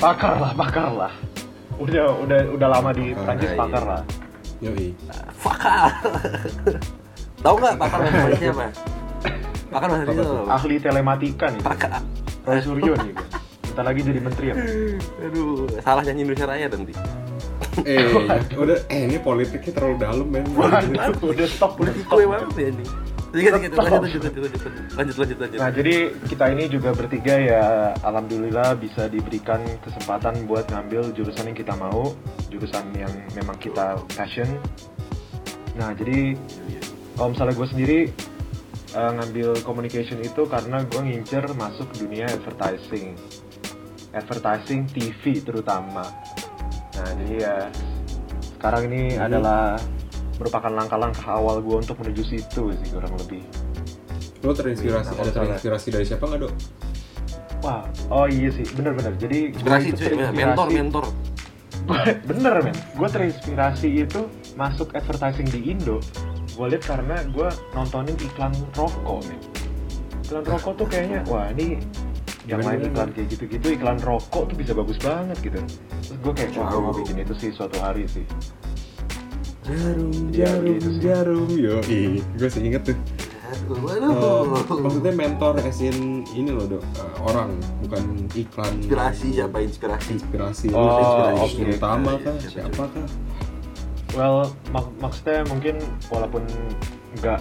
Pakar 0.00 0.32
lah, 0.40 0.52
pakar 0.56 0.88
lah. 0.94 1.12
Udah 1.74 2.14
udah 2.22 2.40
udah 2.54 2.68
lama 2.70 2.90
di 2.94 3.10
Pakar, 3.12 3.24
Prancis 3.34 3.50
iya. 3.50 3.58
pakar 3.58 3.82
lah. 3.82 4.02
Yoi. 4.64 4.96
Fakar. 5.36 5.92
Tahu 7.44 7.54
nggak 7.60 7.76
pakar 7.76 7.98
bahasa 8.00 8.16
Indonesia 8.16 8.48
apa? 8.56 8.66
Pakar 9.68 9.88
bahasa 9.92 10.02
Indonesia 10.08 10.40
apa? 10.40 10.52
Ahli 10.56 10.76
telematika 10.80 11.46
nih. 11.52 11.60
Pakar. 11.60 12.00
Roy 12.48 12.60
Suryo 12.64 12.92
nih. 12.96 13.12
Bentar 13.68 13.84
lagi 13.84 14.00
jadi 14.00 14.20
menteri 14.24 14.46
ya. 14.48 14.54
Aduh, 15.20 15.68
salah 15.84 16.02
nyanyi 16.06 16.24
Indonesia 16.24 16.48
Raya 16.48 16.66
nanti. 16.72 16.94
Eh, 17.84 18.06
udah. 18.54 18.78
Eh, 18.86 19.10
ini 19.10 19.18
politiknya 19.18 19.72
terlalu 19.74 19.96
dalam 19.98 20.26
men. 20.30 20.46
Udah 20.54 20.80
stop, 21.48 21.76
udah 21.76 21.92
Politik 21.92 22.04
stop. 22.06 22.16
gue 22.16 22.24
banget 22.24 22.54
ya 22.56 22.66
ini 22.70 22.84
lanjut, 23.34 23.72
lanjut, 23.74 24.02
lanjut, 24.94 25.16
lanjut, 25.18 25.36
lanjut. 25.42 25.58
Nah, 25.58 25.70
jadi 25.74 25.94
kita 26.30 26.44
ini 26.54 26.64
juga 26.70 26.94
bertiga 26.94 27.34
ya, 27.34 27.64
alhamdulillah 28.06 28.78
bisa 28.78 29.10
diberikan 29.10 29.58
kesempatan 29.82 30.46
buat 30.46 30.70
ngambil 30.70 31.10
jurusan 31.18 31.50
yang 31.50 31.58
kita 31.58 31.74
mau, 31.74 32.14
jurusan 32.46 32.94
yang 32.94 33.10
memang 33.34 33.58
kita 33.58 33.98
passion. 34.14 34.46
Nah, 35.74 35.90
jadi 35.98 36.38
kalau 37.18 37.34
misalnya 37.34 37.54
gue 37.58 37.68
sendiri 37.74 37.98
uh, 38.94 39.10
ngambil 39.18 39.50
communication 39.66 40.22
itu 40.22 40.46
karena 40.46 40.86
gue 40.86 41.00
ngincer 41.02 41.44
masuk 41.58 41.90
dunia 41.98 42.30
advertising, 42.30 43.18
advertising 44.14 44.86
TV 44.86 45.42
terutama. 45.42 46.06
Nah, 46.94 47.10
jadi 47.18 47.34
ya 47.34 47.56
sekarang 48.58 48.88
ini 48.88 49.18
hmm. 49.18 49.26
adalah 49.26 49.76
merupakan 50.38 50.72
langkah-langkah 50.72 51.26
awal 51.26 51.62
gue 51.62 51.76
untuk 51.78 51.96
menuju 52.02 52.22
situ 52.26 52.62
sih 52.74 52.88
kurang 52.90 53.14
lebih 53.20 53.42
Lo 54.44 54.52
terinspirasi, 54.52 55.08
Nah, 55.16 55.20
ada 55.24 55.32
terinspirasi 55.32 55.88
dari 55.88 56.04
siapa 56.04 56.24
nggak 56.28 56.40
dok? 56.44 56.52
Wah, 57.64 57.88
oh 58.12 58.28
iya 58.28 58.52
sih, 58.52 58.68
bener-bener. 58.76 59.16
Jadi 59.16 59.56
Inspirasi 59.56 59.88
itu 59.88 60.00
cuy, 60.04 60.20
mentor, 60.36 60.68
mentor. 60.68 61.04
bener 62.28 62.64
men, 62.64 62.76
gue 62.96 63.08
terinspirasi 63.08 64.08
itu 64.08 64.28
masuk 64.56 64.92
advertising 64.96 65.48
di 65.48 65.72
Indo. 65.72 66.00
Gue 66.56 66.76
lihat 66.76 66.84
karena 66.84 67.24
gue 67.28 67.48
nontonin 67.72 68.16
iklan 68.20 68.52
rokok 68.76 69.24
men. 69.28 69.40
Iklan 70.28 70.44
rokok 70.44 70.72
tuh 70.76 70.86
kayaknya, 70.88 71.24
wah 71.28 71.48
ini 71.52 71.80
yang 72.44 72.60
gimana? 72.60 72.84
iklan 72.84 73.08
kayak 73.16 73.28
gitu-gitu, 73.32 73.66
iklan 73.80 73.96
rokok 74.04 74.52
tuh 74.52 74.56
bisa 74.56 74.72
bagus 74.76 75.00
banget 75.00 75.36
gitu. 75.40 75.60
Terus 76.04 76.18
gue 76.20 76.32
kayak, 76.36 76.50
wah 76.56 76.68
gue 76.68 76.80
mau 76.84 76.94
bikin 76.96 77.16
itu 77.24 77.34
sih 77.36 77.50
suatu 77.52 77.80
hari 77.80 78.04
sih. 78.08 78.24
Jarum, 79.64 80.12
Ya, 80.28 80.52
jarum, 80.52 80.64
gitu 80.70 80.88
sih. 80.88 81.00
jarum. 81.00 81.48
Yoi. 81.50 82.02
Gue 82.36 82.48
sih 82.48 82.60
inget 82.62 82.82
tuh. 82.84 82.98
Aduh. 83.44 84.50
maksudnya 84.76 85.14
mentor 85.14 85.56
as 85.62 85.78
in 85.78 86.26
ini 86.28 86.50
loh 86.50 86.66
dok 86.66 86.82
eh, 86.82 87.12
orang 87.22 87.54
bukan 87.80 88.02
iklan 88.34 88.72
Inspirasi 88.76 89.26
siapa 89.30 89.62
inspirasi? 89.62 90.10
inspirasi 90.18 90.66
Oh, 90.68 90.98
inspirasi 90.98 91.62
oke. 91.62 91.72
utama 91.72 92.10
Iya, 92.10 92.24
kah 92.24 92.34
siapa, 92.40 92.50
siapa 92.66 92.84
kah 92.90 93.06
Well, 94.10 94.36
mak 94.68 94.86
maksudnya 94.98 95.46
mungkin 95.46 95.78
walaupun 96.08 96.42
nggak 97.16 97.40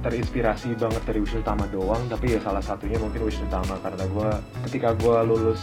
terinspirasi 0.00 0.74
banget 0.74 1.02
dari 1.04 1.18
Wisnu 1.20 1.42
Tama 1.42 1.68
doang, 1.68 2.00
tapi 2.06 2.34
ya 2.34 2.40
salah 2.40 2.62
satunya 2.62 2.96
mungkin 2.96 3.20
Wisnu 3.22 3.46
Tama 3.46 3.76
karena 3.78 4.04
gue 4.04 4.30
ketika 4.66 4.96
gue 4.96 5.16
lulus 5.22 5.60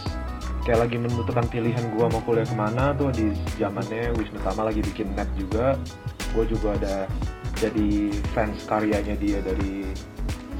kayak 0.68 0.84
lagi 0.84 1.00
menentukan 1.00 1.48
pilihan 1.48 1.80
gue 1.96 2.06
mau 2.12 2.20
kuliah 2.28 2.44
ke 2.44 2.52
mana 2.52 2.92
tuh 2.92 3.08
di 3.08 3.32
zamannya 3.56 4.12
Wisnu 4.20 4.36
Tama 4.44 4.68
lagi 4.68 4.84
bikin 4.84 5.16
net 5.16 5.24
juga, 5.32 5.80
gue 6.36 6.44
juga 6.44 6.76
ada 6.76 7.08
jadi 7.56 8.12
fans 8.36 8.68
karyanya 8.68 9.16
dia 9.16 9.40
dari 9.40 9.88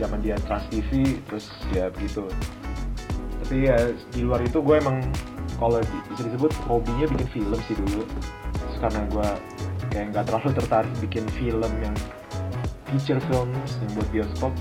zaman 0.01 0.25
dia 0.25 0.41
Trans 0.49 0.65
TV, 0.73 1.21
terus 1.29 1.53
ya 1.77 1.93
begitu. 1.93 2.25
Tapi 3.45 3.69
ya 3.69 3.77
di 4.17 4.25
luar 4.25 4.41
itu 4.49 4.65
gue 4.65 4.81
emang 4.81 5.05
kalau 5.61 5.77
bisa 6.09 6.25
disebut 6.25 6.57
hobinya 6.65 7.05
bikin 7.13 7.29
film 7.29 7.61
sih 7.69 7.77
dulu. 7.77 8.09
Terus 8.57 8.77
karena 8.81 9.05
gue 9.13 9.29
kayak 9.93 10.07
nggak 10.17 10.25
terlalu 10.25 10.51
tertarik 10.57 10.93
bikin 11.05 11.29
film 11.37 11.73
yang 11.85 11.93
feature 12.89 13.21
film 13.29 13.53
yang 13.53 13.91
buat 13.93 14.09
bioskop 14.09 14.53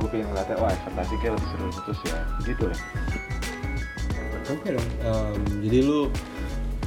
gue 0.00 0.08
pengen 0.08 0.32
ngeliatnya 0.32 0.56
wah 0.56 0.72
advertising 0.72 1.20
kayak 1.20 1.36
lebih 1.36 1.48
seru 1.52 1.68
terus 1.84 2.00
ya. 2.08 2.16
Gitu 2.40 2.64
lah 2.72 2.80
oke 4.52 4.68
dong 4.68 4.88
Em, 5.00 5.36
jadi 5.64 5.78
lu 5.82 6.00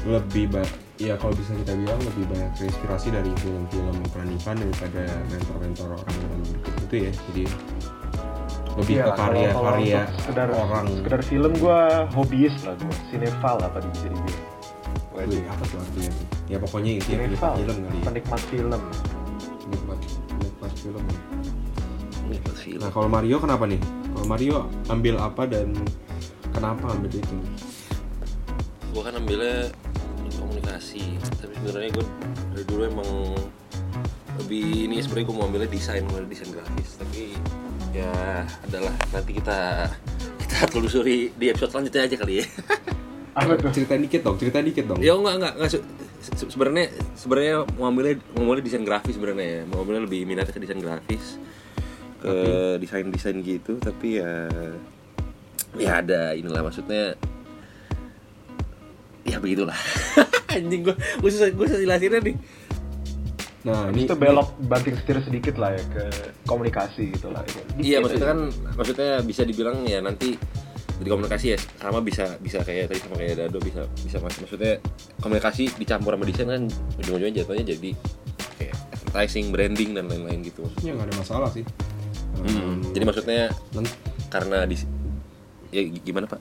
lebih 0.05 0.45
banyak 0.53 0.73
ya 0.95 1.13
kalau 1.19 1.33
bisa 1.35 1.51
kita 1.65 1.73
bilang 1.75 1.99
lebih 1.99 2.23
banyak 2.31 2.49
terinspirasi 2.55 3.11
dari 3.11 3.31
film-film 3.43 3.95
iklan 4.05 4.57
daripada 4.61 5.03
mentor-mentor 5.27 5.87
orang-orang 5.97 6.41
itu 6.85 6.95
ya 7.09 7.11
jadi 7.33 7.43
lebih 8.75 8.95
Iya, 8.99 9.03
ke 9.07 9.11
karya-karya 9.15 10.01
sekedar 10.19 10.49
orang 10.51 10.85
sekedar 10.99 11.21
film 11.23 11.51
gue 11.55 11.79
hobiis 12.11 12.55
lah 12.67 12.75
gue 12.75 12.93
sinefal 13.09 13.57
apa 13.59 13.79
bisa 13.81 14.07
dibilang 14.07 14.43
Wih, 15.15 15.47
apa 15.47 15.63
tuh 15.63 15.79
artinya 15.79 16.11
tuh? 16.11 16.27
ya 16.51 16.57
pokoknya 16.59 16.91
itu 16.99 17.07
ya 17.15 17.17
sinefal 17.23 17.53
film 17.55 17.75
kali 17.81 17.95
ya 17.95 18.03
penikmat 18.05 18.41
film 18.51 18.81
penikmat 19.63 19.99
penikmat 20.29 20.71
film 20.75 21.03
ya. 21.07 21.19
Nikmat 22.25 22.55
film. 22.57 22.79
Nah 22.81 22.89
kalau 22.89 23.07
Mario 23.07 23.37
kenapa 23.37 23.63
nih? 23.63 23.79
Kalau 24.11 24.25
Mario 24.27 24.57
ambil 24.89 25.15
apa 25.21 25.43
dan 25.45 25.77
kenapa 26.55 26.85
ambil 26.89 27.11
itu? 27.11 27.35
gue 28.89 29.01
kan 29.01 29.13
ambilnya 29.13 29.67
komunikasi 30.35 31.03
tapi 31.35 31.51
sebenarnya 31.53 31.89
gue 31.91 32.05
dari 32.51 32.65
dulu 32.65 32.81
emang 32.85 33.09
lebih 34.37 34.87
ini 34.87 34.99
sebenarnya 34.99 35.25
gue 35.25 35.35
mau 35.35 35.45
ambilnya 35.45 35.67
desain 35.67 36.03
gue 36.03 36.19
desain 36.25 36.47
grafis 36.47 36.95
tapi 36.95 37.35
ya 37.91 38.11
adalah 38.61 38.95
nanti 39.09 39.31
kita 39.33 39.87
kita 40.37 40.57
telusuri 40.69 41.31
di 41.31 41.45
episode 41.47 41.71
selanjutnya 41.71 42.01
aja 42.03 42.15
kali 42.15 42.33
ya 42.39 42.47
Apa 43.35 43.59
tuh? 43.59 43.67
Cerita 43.67 43.99
dikit 43.99 44.23
dong, 44.23 44.39
cerita 44.39 44.63
dikit 44.63 44.87
dong. 44.87 44.99
ya 45.03 45.11
enggak 45.11 45.35
enggak 45.35 45.53
enggak 45.59 45.69
se- 45.75 45.83
se- 46.23 46.47
sebenarnya 46.47 46.87
sebenarnya 47.13 47.67
mau 47.75 47.91
ambilnya 47.91 48.15
mau 48.31 48.47
ambilnya 48.47 48.63
desain 48.63 48.87
grafis 48.87 49.19
sebenarnya 49.19 49.43
ya 49.43 49.61
mau 49.67 49.83
ambilnya 49.83 50.07
lebih 50.07 50.23
minatnya 50.23 50.51
ke 50.51 50.63
desain 50.63 50.79
grafis 50.79 51.35
ke 52.23 52.35
desain 52.79 53.11
desain 53.11 53.35
gitu 53.39 53.75
tapi 53.77 54.23
ya 54.23 54.47
ya 55.79 56.01
ada 56.03 56.21
inilah 56.33 56.61
maksudnya 56.65 57.15
ya 59.25 59.37
begitulah 59.41 59.75
anjing 60.55 60.85
gue 60.85 60.95
gue 60.95 61.29
susah 61.31 61.49
gue 61.51 61.65
susah 61.65 61.81
jelasinnya 61.81 62.21
nih 62.23 62.37
Nah 63.65 63.89
ini 63.89 64.05
itu 64.05 64.13
belok 64.13 64.53
banting 64.69 64.93
setir 64.93 65.17
sedikit 65.25 65.57
lah 65.57 65.73
ya 65.73 65.81
ke 65.89 66.03
komunikasi 66.45 67.17
gitu 67.17 67.33
lah 67.33 67.41
ya. 67.49 67.61
iya 67.81 67.97
Dikit 67.97 68.01
maksudnya 68.05 68.27
aja. 68.29 68.29
kan 68.29 68.39
maksudnya 68.77 69.11
bisa 69.25 69.41
dibilang 69.41 69.77
ya 69.89 70.05
nanti 70.05 70.37
di 71.01 71.09
komunikasi 71.09 71.57
ya 71.57 71.59
sama 71.81 71.99
bisa 72.05 72.37
bisa 72.37 72.61
kayak 72.61 72.93
tadi 72.93 73.01
sama 73.01 73.17
kayak 73.17 73.35
Dado 73.41 73.57
bisa 73.59 73.89
bisa 74.05 74.21
mas 74.21 74.37
maksudnya 74.37 74.77
komunikasi 75.17 75.73
dicampur 75.81 76.13
sama 76.13 76.23
desain 76.29 76.45
kan 76.47 76.61
ujung-ujungnya 77.01 77.41
jatuhnya 77.41 77.65
jadi 77.73 77.89
kayak 78.61 78.75
advertising 78.95 79.49
branding 79.49 79.97
dan 79.97 80.05
lain-lain 80.13 80.45
gitu 80.45 80.69
ya 80.85 80.93
nggak 80.93 81.09
ada 81.09 81.15
masalah 81.17 81.49
sih. 81.49 81.65
Hmm, 82.35 82.85
jadi 82.93 83.03
maksudnya 83.07 83.49
karena 84.29 84.69
di 84.69 84.77
ya 85.75 86.01
gimana 86.01 86.25
pak 86.25 86.39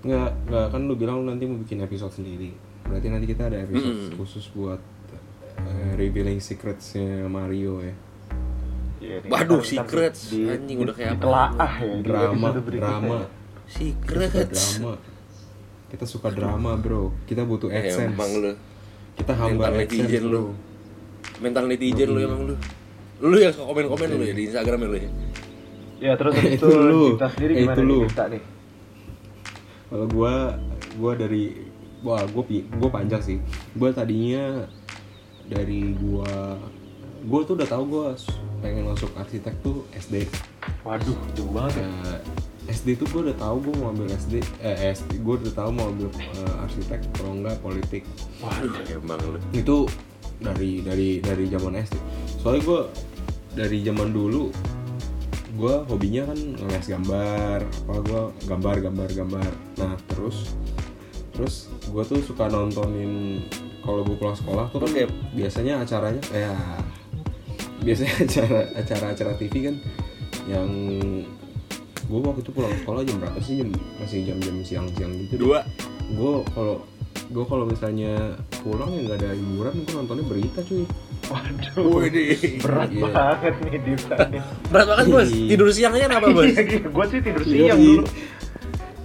nggak 0.00 0.30
nggak 0.46 0.66
kan 0.68 0.80
lu 0.82 0.94
bilang 0.94 1.20
lu 1.20 1.28
nanti 1.28 1.44
mau 1.44 1.56
bikin 1.58 1.80
episode 1.80 2.12
sendiri. 2.14 2.52
Berarti 2.82 3.06
nanti 3.06 3.26
kita 3.26 3.46
ada 3.46 3.60
episode 3.60 3.96
Mm-mm. 4.02 4.16
khusus 4.16 4.48
buat 4.50 4.80
eh, 5.58 5.92
revealing 5.94 6.38
secretsnya 6.38 7.24
Mario 7.26 7.80
ya. 7.80 7.94
Iya, 8.98 9.16
nih, 9.18 9.28
Waduh, 9.28 9.60
secrets. 9.60 10.28
di- 10.28 10.44
Anjing, 10.46 10.76
di- 10.76 10.84
udah 10.84 10.94
kayak 10.94 11.08
apa? 11.10 11.16
ditelaah 11.16 11.52
ya 11.78 11.92
di 11.92 12.02
Drama, 12.02 12.48
drama. 12.60 13.18
Kita 13.20 13.68
suka 13.68 13.76
secrets 13.76 14.62
drama. 14.74 14.92
Kita 15.86 16.04
suka 16.04 16.28
drama 16.30 16.70
bro. 16.74 17.02
Kita 17.24 17.42
butuh 17.44 17.68
Eh, 17.68 17.80
AdSense. 17.82 18.10
emang 18.10 18.30
lu 18.36 18.52
Kita 19.12 19.32
hamba 19.34 19.68
mental 19.68 19.72
netizen 19.76 20.24
lu 20.26 20.44
mental 21.38 21.64
netizen 21.66 22.08
lu 22.08 22.20
emang 22.20 22.40
lu 22.42 22.54
lu 23.20 23.36
yang 23.36 23.52
suka 23.52 23.68
komen-komen 23.68 24.08
lu 24.10 24.24
ya 24.24 24.32
di 24.32 24.48
Instagram 24.48 24.80
ya 24.80 24.88
lu 24.88 24.96
ya 24.96 25.10
Ya 26.00 26.16
terus 26.16 26.32
Itu 26.56 26.66
itu 26.66 26.68
lu. 26.72 27.02
kita 27.14 27.28
sendiri 27.30 27.52
Eh, 27.52 27.58
gimana 27.60 27.74
itu 27.74 27.82
nih 27.82 27.92
lu. 27.92 27.98
kita 28.06 28.24
nih? 28.26 28.42
Kalau 29.86 30.06
gua 30.08 30.34
gua 30.96 31.12
dari 31.14 31.44
wah 32.00 32.22
gua 32.26 32.42
pi- 32.42 32.66
gua 32.72 32.88
panjang 32.90 33.20
sih. 33.20 33.36
Gua 33.72 33.90
tadinya 33.90 34.64
dari 35.44 35.92
gua 35.94 36.56
gua 37.22 37.40
tuh 37.42 37.54
udah 37.54 37.68
tahu 37.68 37.84
gua 37.86 38.06
s- 38.14 38.30
pengen 38.58 38.86
masuk 38.86 39.12
arsitek 39.14 39.54
tuh 39.60 39.84
SD. 39.92 40.24
Waduh, 40.80 41.16
jauh 41.34 41.50
banget 41.50 41.80
ya. 41.80 41.88
Ya, 41.88 41.92
SD 42.70 42.94
tuh 42.94 43.06
gua 43.10 43.20
udah 43.26 43.36
tahu 43.36 43.56
gua 43.62 43.74
mau 43.76 43.88
ambil 43.90 44.08
SD 44.10 44.34
eh 44.58 44.94
SD 44.94 45.20
gua 45.20 45.36
udah 45.36 45.52
tahu 45.54 45.70
mau 45.70 45.86
ambil 45.90 46.08
eh, 46.08 46.62
arsitek 46.62 47.00
kalau 47.12 47.32
enggak 47.34 47.56
politik. 47.58 48.02
waduh 48.38 48.72
emang 48.88 49.20
lu 49.26 49.38
Itu 49.50 49.84
dari 50.38 50.80
dari 50.80 51.20
dari 51.20 51.44
zaman 51.46 51.76
SD. 51.76 51.96
Soalnya 52.38 52.62
gua 52.62 52.80
dari 53.50 53.82
zaman 53.82 54.08
dulu 54.10 54.48
gua 55.60 55.84
hobinya 55.84 56.24
kan 56.32 56.38
ngeles 56.56 56.88
gambar 56.88 57.60
apa 57.60 57.94
gua 58.08 58.22
gambar 58.48 58.76
gambar 58.80 59.08
gambar. 59.12 59.52
Nah 59.76 59.94
terus 60.08 60.56
terus 61.36 61.68
gua 61.92 62.02
tuh 62.08 62.24
suka 62.24 62.48
nontonin 62.48 63.44
kalau 63.80 64.04
gue 64.04 64.16
pulang 64.16 64.36
sekolah 64.36 64.68
tuh 64.68 64.84
kan 64.84 64.92
Oke. 64.92 65.04
biasanya 65.32 65.80
acaranya 65.80 66.22
ya 66.32 66.52
biasanya 67.80 68.14
acara 68.28 68.60
acara 68.76 69.06
acara 69.16 69.32
TV 69.40 69.72
kan 69.72 69.76
yang 70.48 70.68
gue 72.10 72.18
waktu 72.18 72.42
itu 72.42 72.50
pulang 72.50 72.74
sekolah 72.74 73.06
jam 73.06 73.22
berapa 73.22 73.38
sih? 73.38 73.62
Jam 73.62 73.70
masih 74.02 74.26
jam-jam 74.26 74.56
siang-siang 74.66 75.14
gitu. 75.26 75.46
Dua. 75.46 75.62
Gue 76.10 76.42
kalau 76.50 76.82
gue 77.30 77.44
kalau 77.44 77.62
misalnya 77.62 78.34
pulang 78.60 78.90
ya 78.90 79.00
nggak 79.04 79.18
ada 79.18 79.30
hiburan 79.32 79.74
gue 79.80 79.94
nontonnya 79.94 80.24
berita 80.24 80.60
cuy 80.60 80.82
Waduh. 81.22 82.02
Wih, 82.02 82.58
Berat 82.58 82.90
Iya. 82.90 83.02
banget 83.06 83.54
nih 83.62 83.78
Dita 83.80 84.16
nih. 84.26 84.42
berat 84.66 84.86
banget 84.88 85.06
bos 85.08 85.30
Ih. 85.30 85.46
tidur 85.46 85.68
siangnya 85.70 86.06
kenapa 86.06 86.26
bos 86.28 86.50
gue 86.50 87.04
sih 87.06 87.20
tidur 87.20 87.42
Iya, 87.42 87.46
siang 87.46 87.78
iya. 87.78 87.94
dulu. 87.94 88.04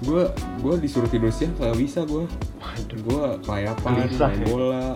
gue 0.01 0.23
gue 0.59 0.73
disuruh 0.81 1.07
tidur 1.07 1.29
siang 1.29 1.53
kagak 1.53 1.77
bisa 1.77 2.01
gue 2.03 2.23
Waduh. 2.57 2.97
gue 2.99 3.23
kelayapan 3.41 3.91
Gelisah 4.01 4.27
main 4.27 4.37
ya? 4.37 4.45
bola 4.47 4.87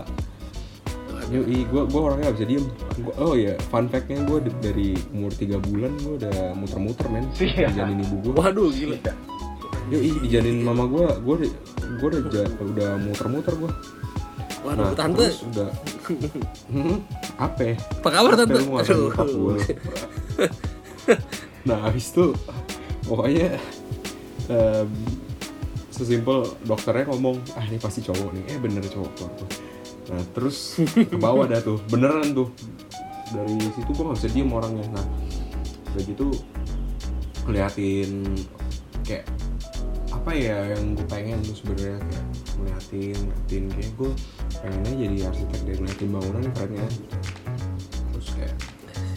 Yoi, 1.30 1.62
gue 1.62 1.82
gue 1.86 2.02
orangnya 2.02 2.26
gak 2.26 2.36
bisa 2.36 2.48
diem 2.48 2.66
Gua- 3.00 3.18
oh 3.20 3.34
ya 3.36 3.54
fun 3.70 3.86
factnya 3.86 4.18
gue 4.24 4.38
dari 4.58 4.98
umur 5.12 5.30
3 5.30 5.62
bulan 5.62 5.94
gue 5.96 6.14
udah 6.18 6.36
muter-muter 6.56 7.06
men 7.06 7.30
Siap. 7.32 7.70
dijanin 7.70 8.02
ibu 8.02 8.16
gue 8.20 8.34
waduh 8.34 8.74
gila 8.74 8.98
Yoi, 9.90 10.22
dijanin 10.22 10.62
mama 10.62 10.86
gue 10.86 11.06
gue 11.26 11.36
gue 11.98 12.10
udah 12.30 12.46
udah 12.62 12.90
muter-muter 13.02 13.54
gue 13.58 13.72
waduh 14.62 14.92
tante. 14.92 15.24
terus 15.24 15.42
udah. 15.50 15.70
Hmm, 16.68 17.00
apa? 17.40 17.80
Apa 17.80 18.10
kabar 18.12 18.34
tante? 18.38 18.60
gue? 18.60 19.56
nah 21.68 21.90
habis 21.90 22.12
itu 22.12 22.36
pokoknya 23.08 23.58
em, 24.52 24.90
sesimpel 25.90 26.54
dokternya 26.68 27.10
ngomong 27.10 27.42
ah 27.58 27.64
ini 27.66 27.82
pasti 27.82 28.06
cowok 28.06 28.30
nih. 28.36 28.44
Eh 28.52 28.58
bener 28.62 28.84
cowok 28.86 29.12
keluar 29.18 29.34
tuh 29.40 29.50
nah 30.10 30.26
terus 30.34 30.82
ke 30.82 31.18
bawah 31.22 31.46
dah 31.46 31.62
tuh 31.62 31.78
beneran 31.90 32.34
tuh. 32.34 32.50
Dari 33.30 33.58
situ 33.78 33.90
gue 33.94 34.06
nggak 34.06 34.18
bisa 34.18 34.30
diem 34.34 34.50
orangnya. 34.50 34.86
Nah 34.90 35.06
udah 35.94 36.04
gitu 36.06 36.28
ngeliatin 37.46 38.38
kayak 39.06 39.26
apa 40.20 40.32
ya 40.32 40.58
yang 40.70 40.94
gue 40.94 41.08
pengen 41.08 41.40
tuh 41.42 41.56
sebenarnya 41.56 41.96
kayak 41.98 42.26
ngeliatin 42.54 43.18
ngeliatin 43.18 43.64
kayak 43.72 43.92
gue 43.96 44.12
pengennya 44.54 44.94
jadi 45.00 45.18
arsitek 45.26 45.60
dari 45.64 45.78
ngeliatin 45.80 46.10
bangunan 46.10 46.44
keren 46.52 46.72
ya 46.74 46.86
gitu. 46.86 47.16
terus 48.12 48.28
kayak 48.34 48.56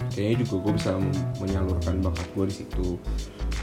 kayaknya 0.08 0.36
juga 0.40 0.54
gue 0.60 0.72
bisa 0.78 0.90
men- 0.94 1.26
menyalurkan 1.38 1.94
bakat 2.00 2.26
gue 2.32 2.44
di 2.46 2.54
situ 2.56 2.86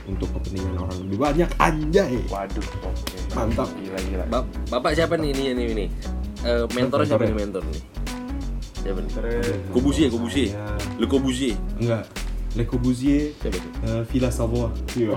untuk 0.05 0.27
kepentingan 0.31 0.75
orang 0.79 0.97
lebih 0.99 1.17
banyak 1.17 1.49
anjay 1.57 2.17
Waduh, 2.25 2.65
oke. 2.81 3.17
Mantap. 3.31 3.69
Gila 3.77 3.99
gila. 4.03 4.25
Bap- 4.27 4.49
bapak 4.67 4.91
siapa 4.93 5.13
nih 5.15 5.29
ini 5.31 5.43
ini 5.49 5.63
ini 5.71 5.85
Eh, 6.39 6.63
mentornya 6.69 7.03
siapa 7.05 7.23
Mentornya. 7.23 7.29
nih 7.29 7.35
mentor 7.37 7.63
nih 7.65 7.81
siapa 8.79 8.99
nih 8.99 9.11
Terus 9.11 9.47
Corbusier 9.69 10.07
Corbusier 10.09 10.49
Saya- 10.49 10.79
Le 10.95 11.05
Corbusier 11.05 11.55
enggak 11.77 12.03
Le 12.57 12.63
Corbusier 12.65 13.33
uh, 13.85 14.01
Villa 14.09 14.31
Savoie 14.33 14.73
Iya. 14.97 15.13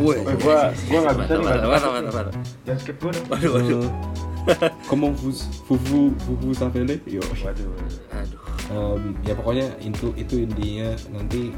Woi, 0.00 0.16
Eh, 0.24 0.36
gua 0.40 0.72
gua 0.88 0.98
nggak 1.04 1.16
bisa 1.20 1.34
nih. 1.36 1.44
Mana, 1.44 1.88
mana, 1.92 2.08
mana. 2.08 2.30
Jangan 2.64 2.78
skip 2.80 2.96
dong. 3.00 3.12
Waduh, 3.28 3.50
waduh. 3.52 3.80
Euh, 3.84 4.68
comment 4.88 5.12
vous 5.12 5.32
vous 5.68 5.78
vous 5.88 6.12
vous, 6.24 6.36
vous 6.40 6.56
appelez 6.64 7.00
Yo. 7.04 7.20
Waduh. 7.44 7.68
Aduh. 8.12 8.40
Em, 8.72 9.12
ya 9.28 9.36
pokoknya 9.36 9.66
itu 9.84 10.08
itu 10.16 10.40
intinya 10.40 10.88
nanti 11.12 11.52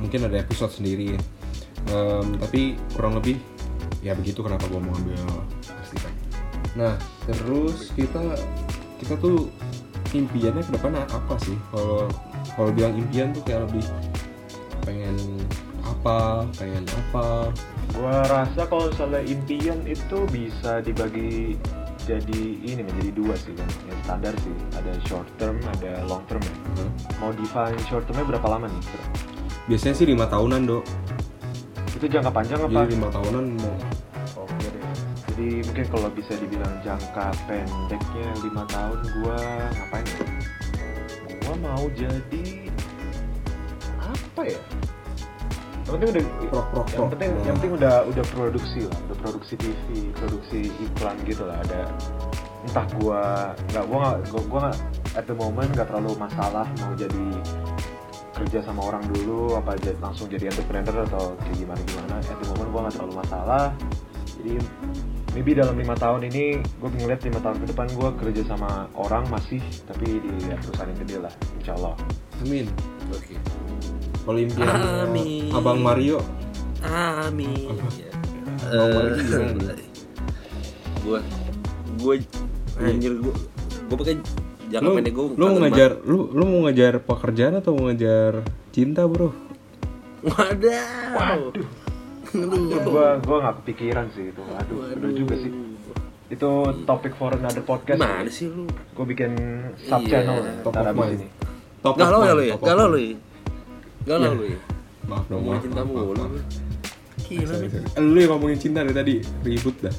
mungkin 0.00 0.24
ada 0.24 0.40
episode 0.40 0.72
sendiri 0.72 1.12
ya. 1.12 1.20
Em, 1.92 2.26
tapi 2.40 2.76
kurang 2.96 3.20
lebih 3.20 3.36
ya 4.00 4.14
begitu 4.14 4.40
kenapa 4.40 4.64
gue 4.70 4.78
mau 4.78 4.94
ambil 4.94 5.18
arsitek 5.74 6.12
nah 6.78 6.94
terus 7.26 7.90
kita 7.98 8.22
kita 9.02 9.18
tuh 9.18 9.50
impiannya 10.14 10.62
ke 10.62 10.70
depan 10.70 10.94
apa 11.02 11.34
sih 11.42 11.58
kalau 11.74 12.06
kalau 12.54 12.70
bilang 12.70 12.94
impian 12.94 13.34
tuh 13.34 13.42
kayak 13.42 13.66
lebih 13.66 13.82
pengen 14.88 15.16
apa 15.84 16.48
pengen 16.56 16.84
apa 16.88 17.52
Gua 17.92 18.20
rasa 18.28 18.68
kalau 18.68 18.88
misalnya 18.92 19.20
impian 19.24 19.80
itu 19.88 20.18
bisa 20.32 20.80
dibagi 20.84 21.56
jadi 22.08 22.40
ini 22.64 22.80
menjadi 22.80 23.10
dua 23.12 23.36
sih 23.36 23.52
kan. 23.52 23.68
Yang 23.84 23.98
standar 24.00 24.34
sih, 24.40 24.54
ada 24.72 24.92
short 25.04 25.28
term, 25.36 25.60
ada 25.76 26.04
long 26.08 26.24
term 26.24 26.40
ya. 26.40 26.54
Hah? 26.80 26.88
Mau 27.20 27.30
define 27.36 27.76
short 27.84 28.08
termnya 28.08 28.24
berapa 28.24 28.48
lama 28.48 28.64
nih? 28.68 28.80
kira? 28.80 29.04
biasanya 29.68 29.94
sih 30.00 30.08
lima 30.08 30.24
tahunan 30.24 30.64
dok 30.64 30.84
Itu 31.92 32.08
jangka 32.08 32.32
panjang 32.32 32.56
apa? 32.64 32.88
jadi 32.88 32.96
lima 32.96 33.08
tahunan 33.12 33.44
mau 33.60 33.76
Oke 34.40 34.66
deh. 34.72 34.84
Jadi 35.28 35.48
mungkin 35.68 35.84
kalau 35.92 36.08
bisa 36.16 36.32
dibilang 36.40 36.74
jangka 36.80 37.26
pendeknya 37.44 38.28
lima 38.40 38.64
tahun 38.72 38.98
gua 39.20 39.40
ngapain 39.76 40.06
ya? 40.08 40.26
Gua 41.44 41.54
mau 41.60 41.84
jadi 41.92 42.72
apa 44.00 44.42
ya? 44.48 44.60
Yang 45.88 45.94
penting 45.96 46.10
udah 46.12 46.24
prok 46.52 46.66
prok 46.68 46.86
yang 46.92 46.98
prok 47.00 47.10
penting 47.16 47.30
yang 47.48 47.54
penting 47.56 47.72
udah 47.80 47.94
udah 48.04 48.24
produksi 48.36 48.80
lah, 48.84 48.98
udah 49.08 49.16
produksi 49.24 49.54
TV, 49.56 49.86
produksi 50.12 50.60
iklan 50.84 51.16
gitu 51.24 51.42
lah. 51.48 51.56
Ada 51.64 51.80
entah 52.68 52.86
gua 53.00 53.22
nggak 53.72 53.84
gua 53.88 53.96
nggak 53.96 54.16
gua, 54.28 54.42
gua 54.52 54.58
nggak 54.68 54.76
at 55.16 55.24
the 55.24 55.32
moment 55.32 55.70
nggak 55.72 55.88
terlalu 55.88 56.12
masalah 56.20 56.66
mau 56.84 56.92
jadi 56.92 57.26
kerja 58.36 58.58
sama 58.62 58.86
orang 58.86 59.02
dulu 59.10 59.58
apa 59.58 59.74
aja 59.74 59.90
langsung 59.98 60.30
jadi 60.30 60.52
entrepreneur 60.52 61.02
atau 61.10 61.34
kayak 61.42 61.58
gimana 61.58 61.80
gimana 61.82 62.14
at 62.22 62.36
the 62.38 62.46
moment 62.46 62.68
gue 62.70 62.80
nggak 62.86 62.94
terlalu 62.94 63.14
masalah 63.18 63.64
jadi 64.38 64.54
maybe 65.34 65.50
dalam 65.58 65.74
lima 65.74 65.98
tahun 65.98 66.30
ini 66.30 66.62
gue 66.62 66.88
ngeliat 67.02 67.20
lima 67.26 67.40
tahun 67.42 67.56
ke 67.66 67.66
depan 67.74 67.86
gue 67.98 68.08
kerja 68.22 68.42
sama 68.46 68.86
orang 68.94 69.26
masih 69.26 69.58
tapi 69.90 70.22
di 70.22 70.30
perusahaan 70.54 70.86
yang 70.86 71.00
gede 71.02 71.16
lah 71.18 71.34
insya 71.58 71.74
Allah 71.74 71.98
Amin. 72.46 72.70
Oke. 73.10 73.34
Kalau 73.34 73.67
impian 74.36 74.68
Amin. 75.08 75.48
Abang 75.50 75.80
Mario 75.80 76.20
Amin. 76.84 77.72
Apa? 77.72 77.88
Ya. 77.96 78.12
Bang 78.68 78.90
Mario 78.92 79.12
gimana? 79.16 79.74
gue 80.98 81.20
gue 81.96 82.14
anjir 82.76 83.12
gue 83.16 83.34
gue 83.88 83.96
pakai 83.96 84.14
jangka 84.68 84.84
lu, 84.84 84.92
pendek 84.92 85.12
gue 85.14 85.24
lu 85.32 85.44
mau 85.46 85.58
ngajar 85.64 85.90
lu 86.04 86.18
lu 86.28 86.44
mau 86.44 86.60
ngajar 86.68 87.00
pekerjaan 87.00 87.54
atau 87.56 87.72
mau 87.72 87.88
ngajar 87.88 88.44
cinta 88.68 89.08
bro 89.08 89.32
waduh 90.20 91.64
gue 92.28 93.06
gue 93.24 93.36
nggak 93.40 93.54
kepikiran 93.62 94.06
sih 94.12 94.28
itu 94.28 94.42
aduh 94.52 94.78
bener 94.92 95.10
juga 95.16 95.34
sih 95.38 95.52
itu 96.28 96.50
topik 96.84 97.16
for 97.16 97.32
another 97.32 97.64
podcast 97.64 97.96
gimana 97.96 98.28
sih 98.28 98.52
lu 98.52 98.68
gue 98.68 99.04
bikin 99.06 99.32
sub 99.80 100.04
channel 100.04 100.44
Iya. 100.44 100.52
Top 100.60 100.76
of 100.76 100.92
mind. 100.92 101.16
ini 101.16 101.28
Top 101.80 101.94
of 101.94 101.98
galau 101.98 102.20
ya 102.20 102.26
mind, 102.26 102.36
lu 102.36 102.42
ya 102.44 102.52
top 102.52 102.60
of 102.60 102.68
galau 102.68 102.84
mind. 102.84 102.92
lu 102.92 102.98
ya 103.00 103.14
galau 104.08 104.32
lu 104.32 104.44
ya 104.48 104.58
maaf 105.08 105.24
dong 105.28 105.40
ngomongin 105.40 105.62
cinta 105.64 105.82
mulu. 105.84 106.12
gila. 107.28 107.56
Eh, 107.64 108.02
lu 108.04 108.18
yang 108.20 108.30
ngomongin 108.36 108.58
cinta 108.60 108.78
dari 108.84 108.94
tadi. 108.96 109.14
Ribut 109.44 109.76
dah. 109.80 109.94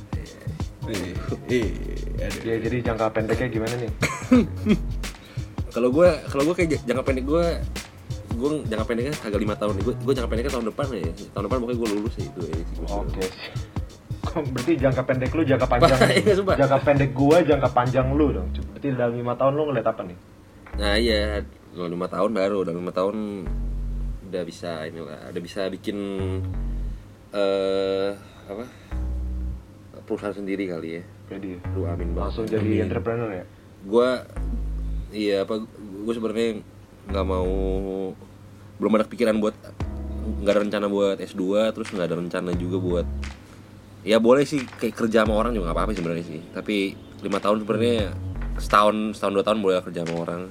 Eh 0.89 1.13
eh 1.49 1.69
ya 2.45 2.55
jadi 2.61 2.77
jangka 2.85 3.09
pendeknya 3.13 3.47
gimana 3.49 3.73
nih? 3.77 3.91
Kalau 5.73 5.93
gue 5.93 6.09
kalau 6.33 6.43
gue 6.49 6.55
kayak 6.57 6.81
jangka 6.81 7.03
pendek 7.05 7.25
gue 7.29 7.45
gue 8.33 8.49
jangka 8.65 8.85
pendeknya 8.89 9.13
agak 9.21 9.39
lima 9.41 9.53
tahun. 9.53 9.77
Gue 9.85 9.93
gue 9.93 10.13
jangka 10.17 10.29
pendeknya 10.29 10.53
tahun 10.57 10.65
depan 10.73 10.85
ya. 10.97 11.13
Tahun 11.29 11.43
depan 11.45 11.57
pokoknya 11.61 11.77
gue 11.77 11.89
lulus 11.93 12.13
ya 12.17 12.23
itu 12.25 12.41
ya 12.49 12.57
oke. 12.89 13.25
Kok 14.19 14.43
berarti 14.53 14.73
jangka 14.77 15.01
pendek 15.05 15.31
lu 15.37 15.41
jangka 15.45 15.67
panjang? 15.73 15.99
Iya, 16.09 16.33
sumpah. 16.37 16.55
jangka 16.57 16.77
pendek 16.85 17.11
gua 17.13 17.37
jangka 17.45 17.69
panjang 17.69 18.07
lu 18.13 18.33
dong. 18.33 18.49
Berarti 18.73 18.87
dalam 18.97 19.13
lima 19.13 19.33
tahun 19.37 19.51
lu 19.53 19.63
ngeliat 19.69 19.87
apa 19.89 20.01
nih? 20.05 20.17
Nah 20.81 20.95
iya. 20.97 21.45
Kalau 21.69 21.85
lima 21.85 22.07
tahun 22.09 22.29
baru 22.33 22.57
dalam 22.65 22.81
lima 22.81 22.93
tahun 22.93 23.15
udah 24.29 24.43
bisa 24.45 24.85
inilah 24.85 25.33
udah 25.33 25.41
bisa 25.41 25.65
bikin 25.73 25.97
eh 27.33 28.13
apa? 28.45 28.65
Perusahaan 30.05 30.33
sendiri 30.33 30.69
kali 30.69 31.01
ya. 31.01 31.03
Jadi 31.29 31.57
lu 31.77 31.85
amin 31.85 32.13
banget. 32.13 32.25
Langsung 32.29 32.45
jadi 32.45 32.81
Amin. 32.81 32.85
entrepreneur 32.89 33.29
ya? 33.29 33.45
Gue 33.85 34.09
iya 35.09 35.45
apa 35.45 35.65
gue 35.65 36.13
sebenarnya 36.13 36.61
nggak 37.09 37.25
mau 37.25 37.49
belum 38.77 38.93
ada 38.95 39.05
pikiran 39.09 39.41
buat 39.41 39.57
nggak 40.45 40.53
ada 40.53 40.61
rencana 40.61 40.85
buat 40.85 41.17
S2 41.17 41.73
terus 41.73 41.89
nggak 41.89 42.05
ada 42.05 42.17
rencana 42.21 42.53
juga 42.53 42.77
buat 42.77 43.07
ya 44.05 44.21
boleh 44.21 44.45
sih 44.45 44.61
kayak 44.63 44.95
kerja 44.95 45.25
sama 45.25 45.35
orang 45.35 45.57
juga 45.57 45.73
nggak 45.73 45.77
apa-apa 45.77 45.97
sebenarnya 45.97 46.25
sih. 46.25 46.41
Tapi 46.53 46.93
lima 47.25 47.41
tahun 47.41 47.65
sebenarnya 47.65 48.13
setahun 48.61 49.17
setahun 49.17 49.33
dua 49.33 49.45
tahun 49.45 49.59
boleh 49.59 49.75
kerja 49.83 50.05
sama 50.05 50.15
orang 50.21 50.41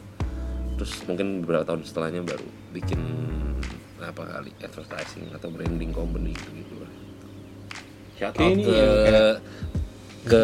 terus 0.79 0.93
mungkin 1.05 1.43
beberapa 1.43 1.67
tahun 1.67 1.83
setelahnya 1.83 2.23
baru 2.23 2.47
bikin 2.71 3.01
apa 3.99 4.23
kali 4.23 4.55
advertising 4.63 5.27
atau 5.35 5.51
branding 5.51 5.91
company 5.91 6.31
gitu 6.33 6.51
gitu 6.55 6.75
lah 6.79 6.93
shout 8.15 8.35
Kayak 8.39 8.47
out 8.47 8.55
ini 8.55 8.63
ke 8.63 8.79
ya, 8.79 9.31
ke 10.25 10.41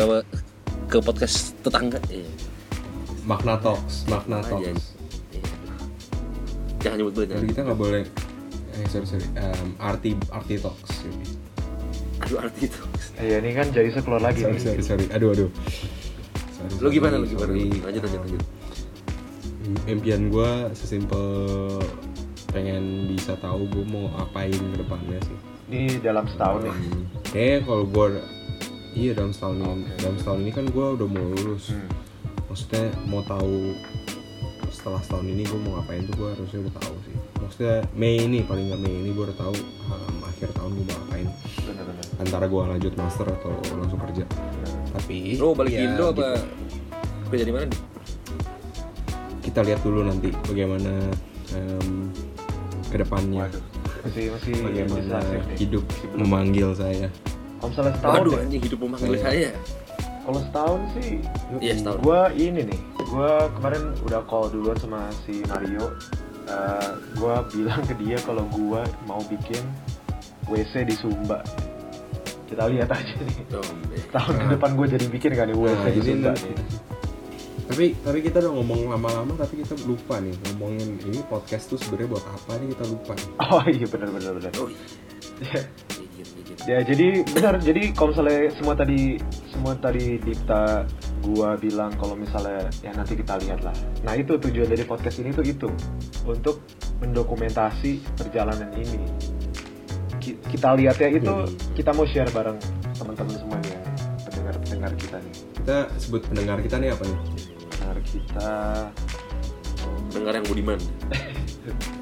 ke 0.91 0.99
podcast 0.99 1.55
tetangga 1.63 2.03
iya 2.11 2.27
Makna 3.25 3.57
Talks, 3.57 4.05
Makna. 4.05 4.45
Talks. 4.45 4.93
Iya. 5.33 5.49
Jangan 6.85 6.97
nyebut 7.01 7.25
jangan. 7.25 7.49
kita 7.49 7.61
nggak 7.65 7.81
boleh 7.81 8.03
eh 8.75 8.87
sorry 8.91 9.07
sorry 9.07 9.25
um, 9.39 9.69
arti 9.79 10.13
arti 10.29 10.55
talks 10.59 11.07
Aduh 12.27 12.37
arti 12.43 12.67
itu. 12.67 12.81
iya 13.23 13.39
ini 13.39 13.55
kan 13.55 13.71
jadi 13.71 13.89
keluar 13.97 14.21
lagi 14.21 14.43
sorry 14.43 14.59
nih 14.59 14.63
sorry 14.67 14.83
sorry 14.83 15.05
aduh 15.15 15.31
aduh 15.33 15.51
Sorry, 16.55 16.69
Lu 16.69 16.89
sorry, 16.89 16.95
gimana 16.97 17.15
lu 17.21 17.27
gimana? 17.29 17.53
Lanjut 17.55 18.03
lanjut 18.05 18.21
lanjut. 18.25 18.43
Impian 19.89 20.29
gue 20.29 20.51
sesimpel 20.77 21.25
pengen 22.55 23.11
bisa 23.11 23.35
tahu 23.43 23.67
gue 23.67 23.85
mau 23.89 24.07
apain 24.21 24.55
ke 24.55 24.77
depannya 24.79 25.19
sih. 25.27 25.39
Ini 25.73 25.99
dalam 26.05 26.29
setahun 26.29 26.61
nih? 26.69 26.75
Hmm, 26.75 27.03
kayaknya 27.33 27.59
kalau 27.67 27.85
gue 27.89 28.07
iya 28.95 29.11
dalam 29.17 29.33
setahun 29.35 29.57
ini. 29.59 29.85
Dalam 29.99 30.17
setahun 30.21 30.41
ini 30.45 30.53
kan 30.55 30.65
gue 30.71 30.87
udah 31.01 31.09
mau 31.09 31.27
lulus. 31.35 31.75
Hmm. 31.75 31.89
maksudnya 32.45 32.87
mau 33.11 33.19
tahu 33.27 33.75
setelah 34.71 35.03
setahun 35.03 35.27
ini 35.27 35.43
gue 35.43 35.59
mau 35.59 35.81
ngapain 35.81 36.07
tuh 36.07 36.15
gue 36.15 36.29
harusnya 36.39 36.59
udah 36.63 36.75
tahu 36.79 36.95
sih. 37.03 37.17
Maksudnya 37.43 37.77
Mei 37.99 38.15
ini 38.23 38.47
paling 38.47 38.71
nggak 38.71 38.81
Mei 38.85 38.95
ini 38.95 39.11
gue 39.11 39.25
udah 39.27 39.39
tahu 39.41 39.57
um, 39.91 40.17
akhir 40.23 40.55
tahun 40.55 40.71
gue 40.79 40.85
mau 40.87 40.95
ngapain. 41.03 41.27
Bener-bener 41.67 42.07
antara 42.23 42.45
gue 42.47 42.63
lanjut 42.63 42.93
master 42.95 43.27
atau 43.27 43.51
langsung 43.75 43.99
kerja. 44.07 44.23
Tapi 44.95 45.35
Lu 45.35 45.51
balik 45.59 45.75
ya, 45.75 45.83
Indo 45.83 46.15
apa 46.15 46.39
gitu. 46.39 46.47
kerja 47.33 47.45
di 47.49 47.53
mana? 47.57 47.67
Di? 47.67 47.94
Kita 49.55 49.61
lihat 49.65 49.81
dulu 49.81 50.03
nanti 50.03 50.35
bagaimana 50.43 50.93
um, 51.55 52.11
ke 52.91 52.99
depannya 52.99 53.47
waduh 53.47 53.63
masih 54.03 54.25
masih 54.29 54.55
bagaimana 54.61 54.99
legislatif 54.99 55.41
nih. 55.41 55.57
hidup 55.57 55.85
Masih 55.87 56.09
memanggil 56.17 56.69
saya 56.75 57.07
kalau 57.57 57.71
misalnya 57.71 57.93
setahun 57.95 58.15
Waduh 58.19 58.33
ya, 58.33 58.41
anjing 58.43 58.63
hidup 58.63 58.79
memanggil 58.83 59.13
Saya- 59.15 59.25
saya. 59.25 59.51
kalau 60.21 60.41
setahun 60.43 60.81
sih 60.93 61.11
Iya 61.57 61.73
setahun. 61.77 61.99
gue 62.01 62.21
ini 62.37 62.61
nih 62.67 62.81
gue 62.99 63.31
kemarin 63.53 63.83
udah 64.03 64.21
call 64.25 64.47
duluan 64.49 64.75
sama 64.77 65.01
si 65.23 65.39
Mario 65.47 65.87
Eh, 66.45 66.89
gue 67.15 67.35
bilang 67.55 67.81
ke 67.81 67.97
dia 67.97 68.21
kalau 68.21 68.45
gue 68.45 68.77
mau 69.07 69.23
bikin 69.25 69.65
WC 70.45 70.83
di 70.83 70.93
Sumba 70.93 71.41
kita 72.45 72.69
lihat 72.69 72.93
aja 72.93 73.17
nih 73.17 73.49
Oh, 73.51 73.65
eh. 73.89 74.05
tahun 74.11 74.35
ke 74.37 74.47
depan 74.53 74.71
gue 74.75 74.87
jadi 74.91 75.07
bikin 75.09 75.31
kan 75.33 75.47
nih 75.47 75.57
WC 75.57 75.73
Nah, 75.73 75.87
di 75.87 75.95
ini 75.95 76.05
Sumba 76.05 76.29
nanti. 76.29 76.45
nih. 76.45 76.59
Tapi 77.75 77.91
tapi 78.07 78.23
kita 78.23 78.39
udah 78.39 78.53
ngomong 78.55 78.81
lama-lama 78.87 79.35
tapi 79.35 79.59
kita 79.59 79.75
lupa 79.83 80.23
nih 80.23 80.31
ngomongin 80.47 80.95
ini 81.03 81.19
podcast 81.27 81.67
tuh 81.67 81.75
sebenarnya 81.75 82.07
buat 82.15 82.23
apa 82.25 82.53
nih 82.57 82.71
kita 82.71 82.85
lupa 82.87 83.13
nih. 83.19 83.27
oh 83.43 83.63
iya 83.75 83.87
benar 83.91 84.09
benar 84.15 84.33
benar. 84.39 84.53
Oh 84.63 84.71
iya. 84.71 84.79
Ya, 85.43 85.61
Iya, 85.91 86.07
iya, 86.15 86.25
iya. 86.39 86.55
ya 86.71 86.79
jadi 86.87 87.07
benar. 87.27 87.55
Jadi 87.59 87.83
kalau 87.91 88.15
misalnya 88.15 88.39
semua 88.55 88.75
tadi 88.79 89.19
semua 89.51 89.73
tadi 89.75 90.05
Dipta 90.17 90.87
gua 91.19 91.59
bilang 91.59 91.91
kalau 91.99 92.15
misalnya 92.15 92.71
ya 92.79 92.95
nanti 92.95 93.19
kita 93.19 93.43
lihat 93.43 93.65
lah 93.65 93.75
nah 94.05 94.15
itu 94.15 94.39
tujuan 94.39 94.71
dari 94.71 94.85
podcast 94.87 95.19
ini 95.19 95.35
tuh 95.35 95.43
itu 95.43 95.67
untuk 96.23 96.63
mendokumentasi 97.03 97.99
perjalanan 98.15 98.71
ini. 98.79 99.03
Ki- 100.23 100.39
kita 100.47 100.79
lihat 100.79 100.95
ya 100.97 101.11
itu 101.11 101.27
Jadi- 101.27 101.75
kita 101.75 101.91
mau 101.91 102.07
share 102.07 102.31
bareng 102.31 102.55
teman-teman 102.95 103.35
semua 103.35 103.59
nih 103.59 103.75
yang 103.75 103.85
pendengar 104.23 104.55
pendengar 104.63 104.93
kita 104.95 105.17
nih. 105.19 105.35
Kita 105.59 105.77
sebut 105.99 106.23
pendengar 106.31 106.63
kita 106.63 106.77
nih 106.79 106.95
apa 106.95 107.03
nih 107.03 107.19
pendengar 107.85 108.01
kita. 108.09 108.53
Dengar 110.09 110.33
yang 110.41 110.47
budiman. 110.49 110.79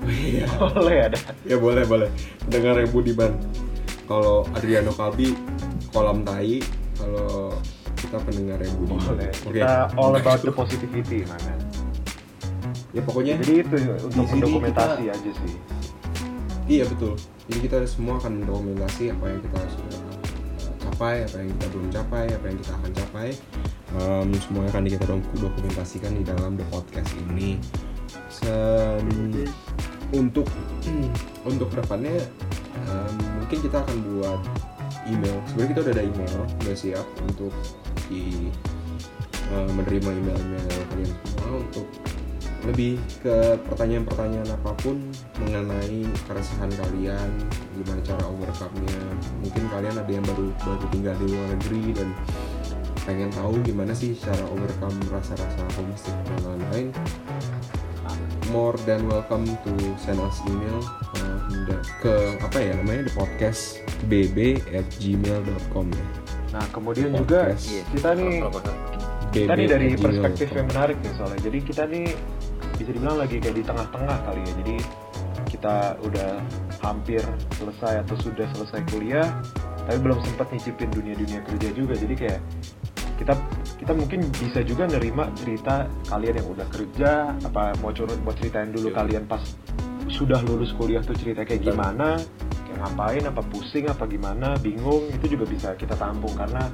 Iya. 0.07 0.47
boleh 0.63 0.97
ada. 1.11 1.19
Ya 1.43 1.57
boleh 1.59 1.83
boleh. 1.83 2.09
Pendengar 2.47 2.79
yang 2.79 2.93
budiman. 2.95 3.33
Kalau 4.07 4.47
Adriano 4.55 4.95
Kalbi 4.95 5.35
kolam 5.91 6.23
tai. 6.23 6.63
Kalau 6.95 7.59
kita 7.99 8.23
pendengar 8.23 8.63
yang 8.63 8.75
budiman. 8.79 9.03
Boleh. 9.03 9.31
Oke. 9.43 9.59
Kita 9.59 9.91
all 9.99 10.15
about 10.15 10.41
the 10.47 10.55
positivity 10.55 11.27
mana 11.27 11.59
ya 12.93 13.01
pokoknya 13.09 13.41
jadi 13.41 13.65
itu 13.65 13.77
untuk 14.05 14.29
mendokumentasi 14.37 15.09
kita- 15.09 15.17
aja 15.17 15.31
sih. 15.33 15.55
Iya 16.69 16.85
betul. 16.93 17.17
Jadi 17.49 17.59
kita 17.65 17.89
semua 17.89 18.21
akan 18.21 18.45
mendokumentasi 18.45 19.17
apa 19.17 19.33
yang 19.33 19.41
kita 19.41 19.61
sudah 19.65 20.01
capai, 20.77 21.25
apa 21.25 21.37
yang 21.41 21.49
kita 21.57 21.67
belum 21.73 21.89
capai, 21.89 22.25
apa 22.37 22.45
yang 22.53 22.59
kita 22.61 22.73
akan 22.77 22.91
capai. 22.93 23.29
Um, 23.93 24.33
semuanya 24.41 24.73
akan 24.73 24.89
kita 24.89 25.05
dok- 25.05 25.33
dokumentasikan 25.37 26.17
di 26.17 26.25
dalam 26.25 26.57
the 26.57 26.65
podcast 26.73 27.13
ini. 27.29 27.61
Se- 28.33 29.01
untuk 30.13 30.49
untuk 31.51 31.73
ke 31.73 31.77
depannya 31.81 32.21
um, 32.89 33.15
mungkin 33.41 33.59
kita 33.65 33.81
akan 33.81 33.97
buat 34.17 34.41
email. 35.09 35.37
Sebenarnya 35.49 35.71
kita 35.73 35.81
udah 35.81 35.93
ada 35.93 36.05
email, 36.05 36.41
udah 36.63 36.77
siap 36.77 37.07
untuk 37.25 37.53
di 38.09 38.53
uh, 39.53 39.69
menerima 39.73 40.11
email-email 40.13 40.69
kalian 40.93 41.11
semua 41.25 41.53
untuk 41.61 41.87
lebih 42.63 42.95
ke 43.19 43.59
pertanyaan-pertanyaan 43.67 44.55
apa 44.55 44.71
pun 44.79 45.03
mengenai 45.43 46.07
keresahan 46.31 46.71
kalian, 46.71 47.29
gimana 47.75 48.01
cara 48.07 48.23
overcome-nya. 48.31 49.03
Mungkin 49.43 49.67
kalian 49.67 49.99
ada 49.99 50.13
yang 50.13 50.23
baru 50.23 50.47
baru 50.63 50.87
tinggal 50.95 51.15
di 51.19 51.27
luar 51.27 51.47
negeri 51.59 51.83
dan 51.91 52.09
pengen 53.03 53.31
tahu 53.35 53.59
gimana 53.67 53.91
sih 53.93 54.15
cara 54.15 54.43
overcome 54.47 54.95
rasa-rasa 55.11 55.63
homesick 55.79 56.15
dan 56.27 56.39
lain-lain. 56.47 56.89
More 58.51 58.77
than 58.85 59.09
welcome 59.09 59.49
to 59.65 59.73
send 59.97 60.21
us 60.21 60.39
email 60.45 60.83
da- 61.67 61.85
ke 62.03 62.15
apa 62.43 62.59
ya 62.59 62.73
namanya 62.79 63.09
the 63.09 63.15
podcast 63.15 63.81
bb 64.11 64.61
at 64.75 64.87
gmail.com 64.99 65.87
ya. 65.89 66.07
nah 66.53 66.65
kemudian 66.69 67.17
juga 67.17 67.49
Podcast. 67.55 67.65
Iya. 67.73 67.83
kita 67.97 68.11
nih 68.19 68.35
kita 69.33 69.53
nih 69.57 69.67
dari 69.71 69.89
perspektif 69.97 70.49
yang 70.53 70.67
menarik 70.69 70.97
nih 71.01 71.13
soalnya 71.17 71.41
jadi 71.41 71.59
kita 71.65 71.83
nih 71.89 72.07
bisa 72.77 72.91
dibilang 72.93 73.17
lagi 73.17 73.37
kayak 73.41 73.57
di 73.57 73.65
tengah-tengah 73.65 74.17
kali 74.29 74.41
ya 74.45 74.53
jadi 74.61 74.77
kita 75.49 75.77
udah 76.05 76.31
hampir 76.85 77.23
selesai 77.57 78.05
atau 78.05 78.17
sudah 78.21 78.49
selesai 78.53 78.81
kuliah 78.93 79.29
tapi 79.89 79.99
belum 79.99 80.21
sempat 80.29 80.53
nyicipin 80.53 80.91
dunia-dunia 80.93 81.41
kerja 81.49 81.69
juga 81.73 81.95
jadi 81.97 82.15
kayak 82.15 82.41
kita 83.23 83.35
kita 83.79 83.93
mungkin 83.95 84.27
bisa 84.35 84.67
juga 84.67 84.91
nerima 84.91 85.31
cerita 85.39 85.87
kalian 86.11 86.43
yang 86.43 86.49
udah 86.51 86.67
kerja 86.69 87.11
apa 87.47 87.79
mau 87.79 87.95
curut 87.95 88.19
mau 88.27 88.35
ceritain 88.35 88.75
dulu 88.75 88.91
Iya. 88.91 88.99
kalian 88.99 89.25
pas 89.31 89.43
sudah 90.11 90.43
lulus 90.43 90.75
kuliah 90.75 91.01
tuh 91.01 91.15
cerita 91.15 91.47
kayak 91.47 91.63
gimana 91.63 92.19
kayak 92.67 92.79
ngapain 92.83 93.23
apa 93.31 93.43
pusing 93.47 93.87
apa 93.87 94.05
gimana 94.11 94.59
bingung 94.59 95.07
itu 95.15 95.39
juga 95.39 95.47
bisa 95.47 95.69
kita 95.79 95.95
tampung 95.95 96.35
karena 96.35 96.67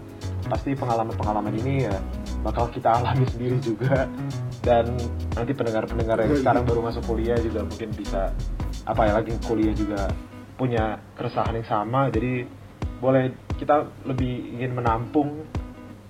pasti 0.48 0.72
pengalaman-pengalaman 0.72 1.52
ini 1.60 1.84
ya 1.84 1.96
bakal 2.40 2.72
kita 2.72 2.88
alami 3.02 3.28
sendiri 3.36 3.60
juga. 3.60 4.08
Dan 4.58 4.96
nanti 5.36 5.52
pendengar-pendengar 5.54 6.24
yang 6.24 6.34
sekarang 6.40 6.64
baru 6.64 6.80
masuk 6.88 7.04
kuliah 7.04 7.36
juga 7.40 7.64
mungkin 7.64 7.88
bisa 7.94 8.32
apa 8.88 9.02
ya 9.06 9.12
lagi 9.20 9.32
kuliah 9.44 9.72
juga 9.76 10.08
punya 10.56 10.98
keresahan 11.14 11.56
yang 11.60 11.68
sama. 11.68 12.08
Jadi 12.08 12.44
boleh 12.98 13.30
kita 13.60 13.86
lebih 14.08 14.58
ingin 14.58 14.72
menampung 14.74 15.46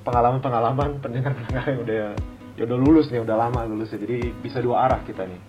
pengalaman-pengalaman 0.08 0.90
pendengar-pendengar 1.04 1.64
yang 1.68 1.80
udah 1.84 1.96
ya 2.58 2.62
udah 2.64 2.78
lulus 2.80 3.06
nih 3.12 3.20
udah 3.22 3.36
lama 3.38 3.60
lulus 3.68 3.92
ya 3.94 3.98
jadi 4.02 4.32
bisa 4.40 4.58
dua 4.58 4.88
arah 4.88 5.00
kita 5.04 5.28
nih 5.28 5.40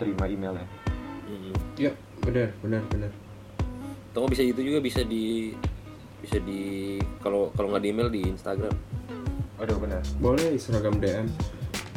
terima 0.00 0.24
emailnya. 0.26 0.66
Hmm. 1.28 1.52
ya 1.76 1.92
benar 2.24 2.48
benar 2.64 2.82
benar. 2.88 3.10
Atau 4.10 4.24
nggak 4.24 4.32
bisa 4.34 4.42
itu 4.42 4.60
juga 4.64 4.78
bisa 4.80 5.00
di 5.04 5.52
bisa 6.20 6.40
di 6.40 6.96
kalau 7.20 7.52
kalau 7.54 7.70
nggak 7.76 7.84
di 7.84 7.90
email 7.92 8.08
di 8.08 8.20
Instagram. 8.26 8.72
aduh 9.60 9.76
benar. 9.76 10.00
Boleh 10.16 10.56
seragam 10.56 10.96
DM 10.96 11.28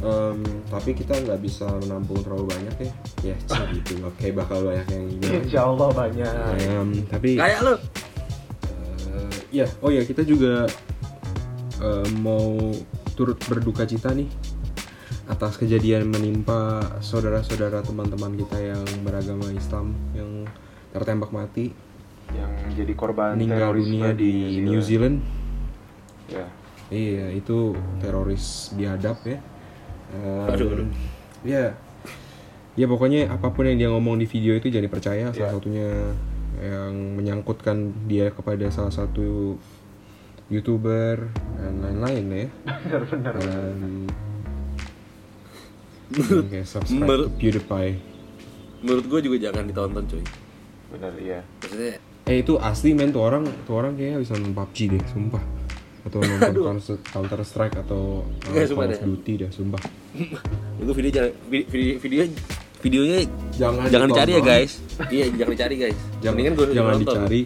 Em, 0.04 0.44
tapi 0.68 0.92
kita 0.92 1.16
nggak 1.16 1.40
bisa 1.40 1.64
menampung 1.80 2.20
terlalu 2.20 2.52
banyak 2.52 2.76
ya. 2.76 2.92
Ya 3.32 3.36
cah 3.48 3.64
gitu. 3.80 4.04
Oke 4.04 4.36
bakal 4.36 4.68
banyak 4.68 4.88
yang 4.92 5.04
email. 5.08 5.32
Insya 5.48 5.62
Allah 5.64 5.90
banyak. 5.96 6.36
Em, 6.60 6.90
tapi 7.08 7.40
Kayak 7.40 7.60
lo. 7.64 7.74
eh, 7.80 9.32
ya 9.56 9.66
oh 9.80 9.88
ya 9.88 10.04
kita 10.04 10.28
juga 10.28 10.68
eh, 11.84 12.08
mau 12.18 12.58
turut 13.14 13.38
berduka 13.44 13.84
cita 13.84 14.10
nih 14.10 14.26
atas 15.24 15.56
kejadian 15.56 16.08
menimpa 16.08 16.82
saudara-saudara 17.00 17.80
teman-teman 17.80 18.36
kita 18.36 18.60
yang 18.60 18.84
beragama 19.04 19.48
Islam 19.52 19.92
yang 20.12 20.48
tertembak 20.92 21.32
mati 21.32 21.72
yang 22.32 22.50
jadi 22.74 22.94
korban 22.94 23.36
meninggal 23.36 23.72
terorisme 23.72 23.92
dunia 23.92 24.10
di 24.14 24.32
New 24.60 24.80
Zealand 24.80 25.20
ya 26.28 26.48
Iya, 26.94 27.34
itu 27.34 27.74
teroris 27.98 28.70
biadab 28.78 29.18
ya. 29.26 29.42
Em, 30.14 30.46
Aduh, 30.46 30.68
aduh. 30.78 30.86
Ya, 31.42 31.74
ya 32.76 32.86
pokoknya 32.86 33.34
apa 33.34 33.50
pun 33.50 33.66
yang 33.66 33.82
dia 33.82 33.90
ngomong 33.90 34.22
di 34.22 34.30
video 34.30 34.54
itu 34.54 34.70
jangan 34.70 34.94
dipercaya. 34.94 35.26
Salah 35.34 35.42
Ya. 35.42 35.50
satunya 35.58 35.90
yang 36.62 37.18
menyangkutkan 37.18 37.98
dia 38.06 38.30
kepada 38.30 38.70
salah 38.70 38.94
satu 38.94 39.58
youtuber 40.54 41.18
dan 41.58 41.74
lain-lain 41.82 42.26
ya. 42.30 42.48
benar-benar 42.86 43.34
Dan 43.34 43.76
yang 46.14 46.46
kayak 46.46 46.68
subscribe 46.70 47.26
PewDiePie. 47.36 47.98
Menurut 48.84 49.06
gue 49.08 49.20
juga 49.24 49.38
jangan 49.42 49.64
ditonton 49.66 50.04
cuy. 50.06 50.24
benar 50.94 51.10
iya 51.18 51.42
Maksudnya 51.58 51.98
Eh 52.24 52.40
itu 52.40 52.54
asli 52.56 52.94
men 52.94 53.10
tuh 53.10 53.20
orang 53.20 53.44
tuh 53.66 53.76
orang 53.76 53.98
kayaknya 53.98 54.22
bisa 54.22 54.38
nonton 54.38 54.54
PUBG 54.54 54.78
deh, 54.94 55.02
sumpah. 55.10 55.44
Atau 56.06 56.20
nonton 56.22 56.78
Counter 57.16 57.42
Strike 57.42 57.76
atau 57.82 58.22
uh, 58.24 58.48
Nggak, 58.48 58.70
Call 58.70 58.86
of 58.86 58.92
deh. 58.94 59.02
Duty 59.02 59.34
dah, 59.44 59.50
sumpah. 59.52 59.82
itu 60.78 60.92
video 60.94 61.12
jangan 61.12 61.32
video 61.50 61.94
video 61.98 62.22
videonya 62.80 63.18
Jangan 63.58 63.88
jangan 63.90 64.08
dicari 64.08 64.32
ya 64.38 64.42
guys. 64.44 64.72
iya 65.10 65.26
jangan 65.34 65.52
dicari 65.52 65.76
guys. 65.80 65.98
jangan 66.22 66.36
Mendingan 66.38 66.54
gue 66.54 66.66
jangan 66.70 66.94
nonton. 66.94 67.04
dicari 67.04 67.42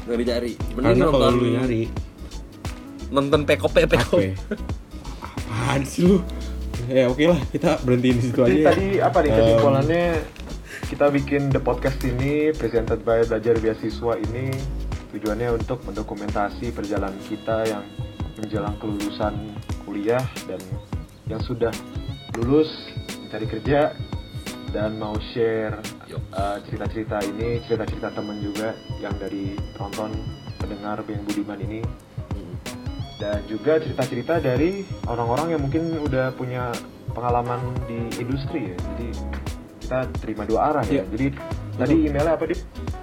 Jangan 0.00 0.18
dicari. 0.18 0.52
Mending 0.58 0.82
karena 0.82 1.04
kalau 1.06 1.20
nonton 1.20 1.32
lu 1.38 1.48
nyari 1.54 1.82
nonton 3.10 3.42
pekope 3.44 3.84
apa 3.84 3.94
pekope. 3.98 4.32
ya? 4.32 4.34
apaan 5.50 5.82
sih 5.86 6.06
lu 6.06 6.18
ya 6.86 7.10
oke 7.10 7.22
lah 7.26 7.40
kita 7.50 7.78
berhentiin 7.82 8.16
di 8.18 8.22
situ 8.30 8.40
aja 8.42 8.50
Jadi 8.50 8.58
ya. 8.62 8.66
tadi 8.70 8.86
apa 9.02 9.18
nih 9.22 9.30
kesimpulannya 9.34 10.06
kita 10.90 11.06
bikin 11.14 11.42
the 11.54 11.60
podcast 11.62 11.98
ini 12.02 12.50
presented 12.54 13.02
by 13.06 13.22
belajar 13.22 13.54
beasiswa 13.58 14.18
ini 14.18 14.50
tujuannya 15.14 15.54
untuk 15.54 15.82
mendokumentasi 15.86 16.70
perjalanan 16.74 17.18
kita 17.26 17.66
yang 17.66 17.84
menjelang 18.38 18.74
kelulusan 18.78 19.54
kuliah 19.86 20.22
dan 20.46 20.58
yang 21.26 21.42
sudah 21.42 21.70
lulus 22.38 22.70
mencari 23.26 23.46
kerja 23.46 23.94
dan 24.70 24.98
mau 24.98 25.18
share 25.34 25.74
uh, 26.34 26.58
cerita-cerita 26.66 27.22
ini 27.26 27.58
cerita-cerita 27.66 28.14
temen 28.14 28.38
juga 28.38 28.74
yang 29.02 29.14
dari 29.18 29.58
penonton 29.74 30.14
pendengar 30.58 31.02
yang 31.10 31.22
budiman 31.26 31.58
ini. 31.58 31.80
Dan 33.20 33.44
juga 33.44 33.76
cerita-cerita 33.76 34.40
dari 34.40 34.80
orang-orang 35.04 35.52
yang 35.52 35.60
mungkin 35.60 36.00
udah 36.00 36.32
punya 36.34 36.72
pengalaman 37.10 37.60
di 37.84 38.00
industri 38.16 38.72
ya 38.72 38.76
jadi 38.96 39.08
kita 39.78 39.98
terima 40.18 40.42
dua 40.42 40.72
arah 40.72 40.84
ya 40.84 41.00
Iya. 41.00 41.04
jadi 41.10 41.26
tadi 41.76 41.94
emailnya 42.06 42.32
apa 42.34 42.44
di 42.46 42.56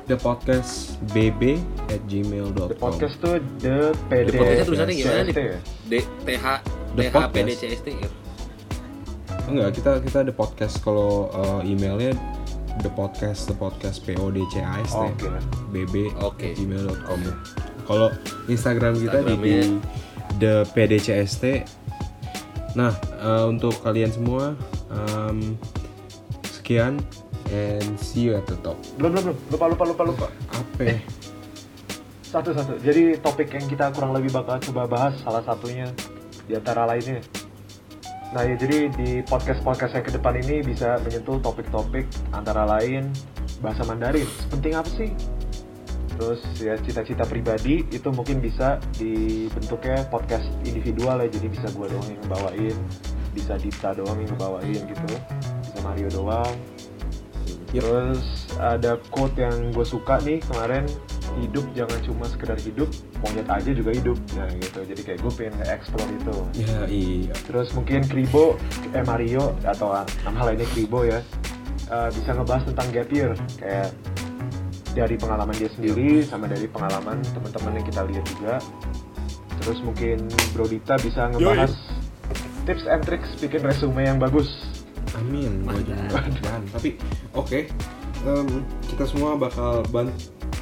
the 0.06 0.16
podcast 0.16 0.98
bb 1.12 1.62
at 1.88 2.02
gmail.com 2.06 2.68
the 2.68 2.78
podcast 2.78 3.16
tuh 3.20 3.38
the 3.60 3.94
PD 4.08 4.28
The 4.28 4.34
podcastnya 4.34 4.66
tulisannya 4.66 4.96
gimana 4.96 5.22
nih? 5.22 5.34
Ya? 5.36 5.60
D 5.86 5.94
T 6.00 6.28
H 6.34 6.46
The 6.96 7.04
T 7.04 7.08
H 7.08 7.18
P 7.28 7.36
D 7.36 7.46
podcast. 7.46 7.54
C 7.54 7.64
S 7.70 7.82
T 7.84 7.88
ya. 7.94 8.10
enggak 9.48 9.70
kita 9.74 9.92
kita 10.02 10.20
the 10.24 10.34
podcast 10.34 10.82
kalau 10.82 11.30
uh, 11.32 11.62
emailnya 11.62 12.12
the 12.80 12.92
podcast 12.92 13.46
the 13.46 13.56
podcast 13.56 14.04
p 14.04 14.16
o 14.16 14.28
d 14.28 14.42
c 14.48 14.60
a 14.60 14.80
s 14.80 14.92
t 14.92 15.00
Oke 15.00 15.28
lah. 15.28 15.44
bb 15.70 16.10
Oke. 16.20 16.52
at 16.52 16.58
gmail.com 16.58 17.20
kalau 17.84 18.12
instagram 18.48 18.96
kita 18.96 19.24
di. 19.24 19.80
The 20.38 20.66
pdcst 20.74 21.66
nah 22.78 22.94
uh, 23.22 23.50
untuk 23.50 23.74
kalian 23.82 24.14
semua 24.14 24.54
um, 24.94 25.58
sekian 26.46 27.02
and 27.52 27.96
see 28.00 28.28
you 28.28 28.36
at 28.36 28.44
the 28.48 28.60
top. 28.60 28.76
Belum 29.00 29.16
belum 29.16 29.24
belum. 29.32 29.38
Lupa 29.56 29.66
lupa 29.72 29.84
lupa 29.88 30.04
lupa. 30.04 30.28
Apa? 30.52 30.82
Ya? 30.84 31.00
satu 32.28 32.52
satu. 32.52 32.76
Jadi 32.84 33.16
topik 33.24 33.56
yang 33.56 33.66
kita 33.72 33.88
kurang 33.96 34.12
lebih 34.12 34.36
bakal 34.36 34.60
coba 34.60 34.84
bahas 34.84 35.16
salah 35.24 35.40
satunya 35.48 35.88
di 36.44 36.60
antara 36.60 36.84
lainnya. 36.84 37.24
Nah 38.36 38.44
ya 38.44 38.60
jadi 38.60 38.92
di 38.92 39.24
podcast 39.24 39.64
podcast 39.64 39.96
yang 39.96 40.04
ke 40.04 40.12
depan 40.12 40.36
ini 40.44 40.60
bisa 40.60 41.00
menyentuh 41.08 41.40
topik-topik 41.40 42.04
antara 42.36 42.68
lain 42.68 43.08
bahasa 43.64 43.88
Mandarin. 43.88 44.28
Penting 44.52 44.76
apa 44.76 44.90
sih 44.92 45.10
terus 46.18 46.42
ya 46.58 46.74
cita-cita 46.82 47.24
pribadi 47.30 47.86
itu 47.94 48.10
mungkin 48.10 48.42
bisa 48.42 48.82
dibentuknya 48.98 50.02
podcast 50.10 50.50
individual 50.66 51.22
ya. 51.22 51.30
Jadi 51.30 51.48
bisa 51.54 51.70
gua 51.78 51.86
doang 51.86 52.10
yang 52.10 52.26
bawain 52.26 52.78
bisa 53.38 53.54
Dita 53.62 53.94
doang 53.94 54.18
yang 54.18 54.34
bawain 54.42 54.82
gitu 54.82 55.08
bisa 55.62 55.80
Mario 55.86 56.10
doang. 56.10 56.56
Terus 57.70 58.48
ada 58.58 58.98
quote 59.14 59.38
yang 59.38 59.70
gue 59.76 59.86
suka 59.86 60.18
nih 60.26 60.42
kemarin 60.50 60.88
hidup 61.38 61.62
jangan 61.78 62.00
cuma 62.02 62.26
sekedar 62.26 62.58
hidup 62.58 62.90
monyet 63.22 63.46
aja 63.46 63.70
juga 63.76 63.92
hidup. 63.94 64.18
Nah 64.34 64.50
gitu. 64.58 64.82
Jadi 64.82 65.02
kayak 65.06 65.20
gue 65.22 65.32
pengen 65.38 65.54
nge-explore 65.62 66.10
itu. 66.10 66.38
Ya 66.66 66.78
iya 66.90 67.36
terus 67.46 67.70
mungkin 67.78 68.02
Kribo 68.08 68.58
eh 68.96 69.04
Mario 69.06 69.54
atau 69.62 69.94
nama 70.26 70.40
lainnya 70.50 70.66
Kribo 70.74 71.06
ya 71.06 71.22
eh, 71.92 72.10
bisa 72.10 72.34
ngebahas 72.34 72.64
tentang 72.66 72.88
gap 72.90 73.10
year. 73.14 73.32
Kayak 73.62 73.94
dari 74.98 75.14
pengalaman 75.14 75.54
dia 75.54 75.70
sendiri 75.70 76.26
sama 76.26 76.50
dari 76.50 76.66
pengalaman 76.66 77.22
teman-teman 77.22 77.78
yang 77.78 77.86
kita 77.86 78.02
lihat 78.10 78.26
juga. 78.34 78.56
Terus 79.62 79.78
mungkin 79.86 80.26
Bro 80.58 80.66
Dita 80.74 80.98
bisa 80.98 81.30
ngebahas 81.30 81.70
tips 82.66 82.86
and 82.90 83.02
tricks 83.06 83.30
bikin 83.38 83.62
resume 83.62 84.02
yang 84.02 84.18
bagus. 84.18 84.50
Amin, 85.18 85.66
Apaan. 85.66 86.66
Tapi 86.74 86.98
oke, 87.38 87.70
em, 88.26 88.48
kita 88.90 89.06
semua 89.06 89.38
bakal 89.38 89.86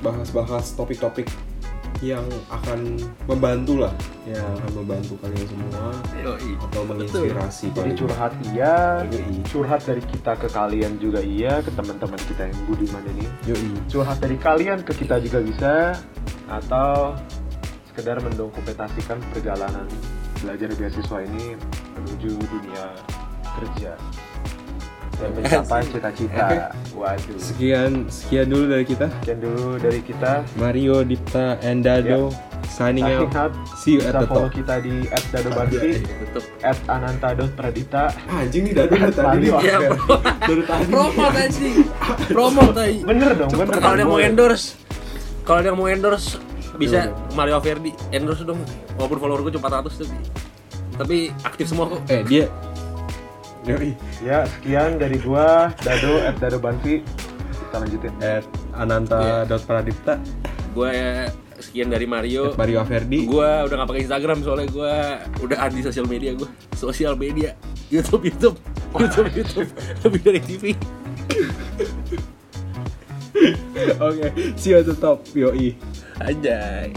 bahas-bahas 0.04 0.76
topik-topik 0.76 1.28
yang 2.06 2.26
akan 2.54 3.02
membantu 3.26 3.82
lah, 3.82 3.94
yang 4.30 4.46
akan 4.62 4.86
membantu 4.86 5.18
kalian 5.26 5.46
semua 5.50 5.90
Yoi. 6.22 6.52
atau 6.62 6.82
menginspirasi 6.86 7.66
Jadi 7.74 7.82
kalian. 7.82 7.98
curhat 7.98 8.34
iya, 8.54 9.02
Yoi. 9.10 9.42
curhat 9.50 9.82
dari 9.82 10.04
kita 10.06 10.38
ke 10.38 10.48
kalian 10.54 11.02
juga 11.02 11.26
iya, 11.26 11.66
ke 11.66 11.74
teman-teman 11.74 12.22
kita 12.30 12.46
yang 12.46 12.60
budiman 12.70 13.04
ini. 13.18 13.26
Yoi. 13.50 13.70
Curhat 13.90 14.22
dari 14.22 14.38
kalian 14.38 14.86
ke 14.86 14.94
kita 14.94 15.18
juga 15.18 15.42
bisa, 15.42 15.74
atau 16.46 17.18
sekedar 17.90 18.22
mendokumentasikan 18.22 19.18
perjalanan 19.34 19.90
belajar 20.44 20.70
beasiswa 20.78 21.18
ini 21.26 21.58
menuju 21.98 22.38
dunia 22.38 22.86
kerja 23.56 23.98
dan 25.20 25.30
mencapai 25.36 25.82
cita-cita. 25.88 26.48
Waduh. 26.96 27.38
Sekian 27.40 27.92
sekian 28.12 28.48
dulu 28.52 28.66
dari 28.72 28.86
kita. 28.86 29.08
Sekian 29.22 29.40
dulu 29.40 29.68
dari 29.80 30.02
kita. 30.04 30.32
Mario, 30.60 31.02
Dipta, 31.04 31.58
and 31.64 31.82
Dado. 31.84 32.32
signing 32.76 33.08
out. 33.08 33.32
Out. 33.32 33.54
See 33.80 33.96
you 33.96 34.02
at 34.04 34.20
the 34.20 34.28
top. 34.28 34.52
kita 34.52 34.84
di 34.84 35.08
@dadobansi, 35.32 36.04
Tutup. 36.04 36.44
@ananta.pradita. 36.92 38.12
Anjing 38.28 38.64
nih 38.68 38.74
dadu 38.76 38.94
dari 39.00 39.14
tadi 39.16 39.38
nih. 39.40 39.52
Mario. 39.54 39.56
Ya, 39.64 39.78
bro. 39.88 40.16
Dari 40.20 40.64
tadi. 40.68 40.90
Promo 40.92 41.26
tadi. 41.32 41.70
Promo 42.36 42.64
tadi. 42.76 42.98
Bener 43.06 43.32
dong, 43.38 43.52
bener. 43.56 43.80
Kalau 43.80 43.94
ada 43.96 44.02
yang 44.04 44.12
mau 44.12 44.20
endorse, 44.20 44.76
kalau 45.48 45.58
ada 45.64 45.68
yang 45.72 45.80
mau 45.80 45.88
endorse 45.88 46.36
bisa? 46.76 47.16
Mario 47.32 47.64
Verdi 47.64 47.92
endorse 48.12 48.44
dong. 48.44 48.60
Walaupun 49.00 49.18
follower 49.24 49.42
gue 49.48 49.54
cuma 49.56 49.72
400 49.72 49.96
tapi 49.96 50.18
tapi 50.96 51.18
aktif 51.44 51.66
semua 51.72 51.92
kok. 51.92 52.00
Eh 52.12 52.24
dia 52.28 52.52
Yoi, 53.66 53.98
Ya, 54.22 54.46
sekian 54.46 55.02
dari 55.02 55.18
gua, 55.18 55.74
Dado, 55.82 56.22
@dadobansi. 56.38 57.02
Kita 57.66 57.76
lanjutin. 57.82 58.14
at 58.22 58.46
ananta.pradipta 58.78 60.22
Gue 60.76 60.94
sekian 61.58 61.90
dari 61.90 62.06
Mario. 62.06 62.52
at 62.54 62.60
Mario 62.60 62.84
Averdi 62.84 63.26
Gue 63.26 63.50
udah 63.66 63.76
gak 63.80 63.90
pakai 63.90 64.04
Instagram 64.06 64.44
soalnya 64.44 64.68
gue 64.70 64.94
udah 65.44 65.58
anti 65.66 65.82
sosial 65.82 66.06
media 66.06 66.36
gue. 66.38 66.48
Sosial 66.78 67.18
media, 67.18 67.58
YouTube, 67.90 68.28
YouTube, 68.30 68.60
YouTube, 68.96 69.30
YouTube, 69.34 69.70
lebih 70.04 70.20
dari 70.22 70.40
TV. 70.44 70.64
Oke, 74.00 74.32
see 74.56 74.72
you 74.72 74.80
at 74.80 74.88
the 74.88 74.96
top, 74.96 75.26
yoi 75.36 75.76
Anjay. 76.24 76.96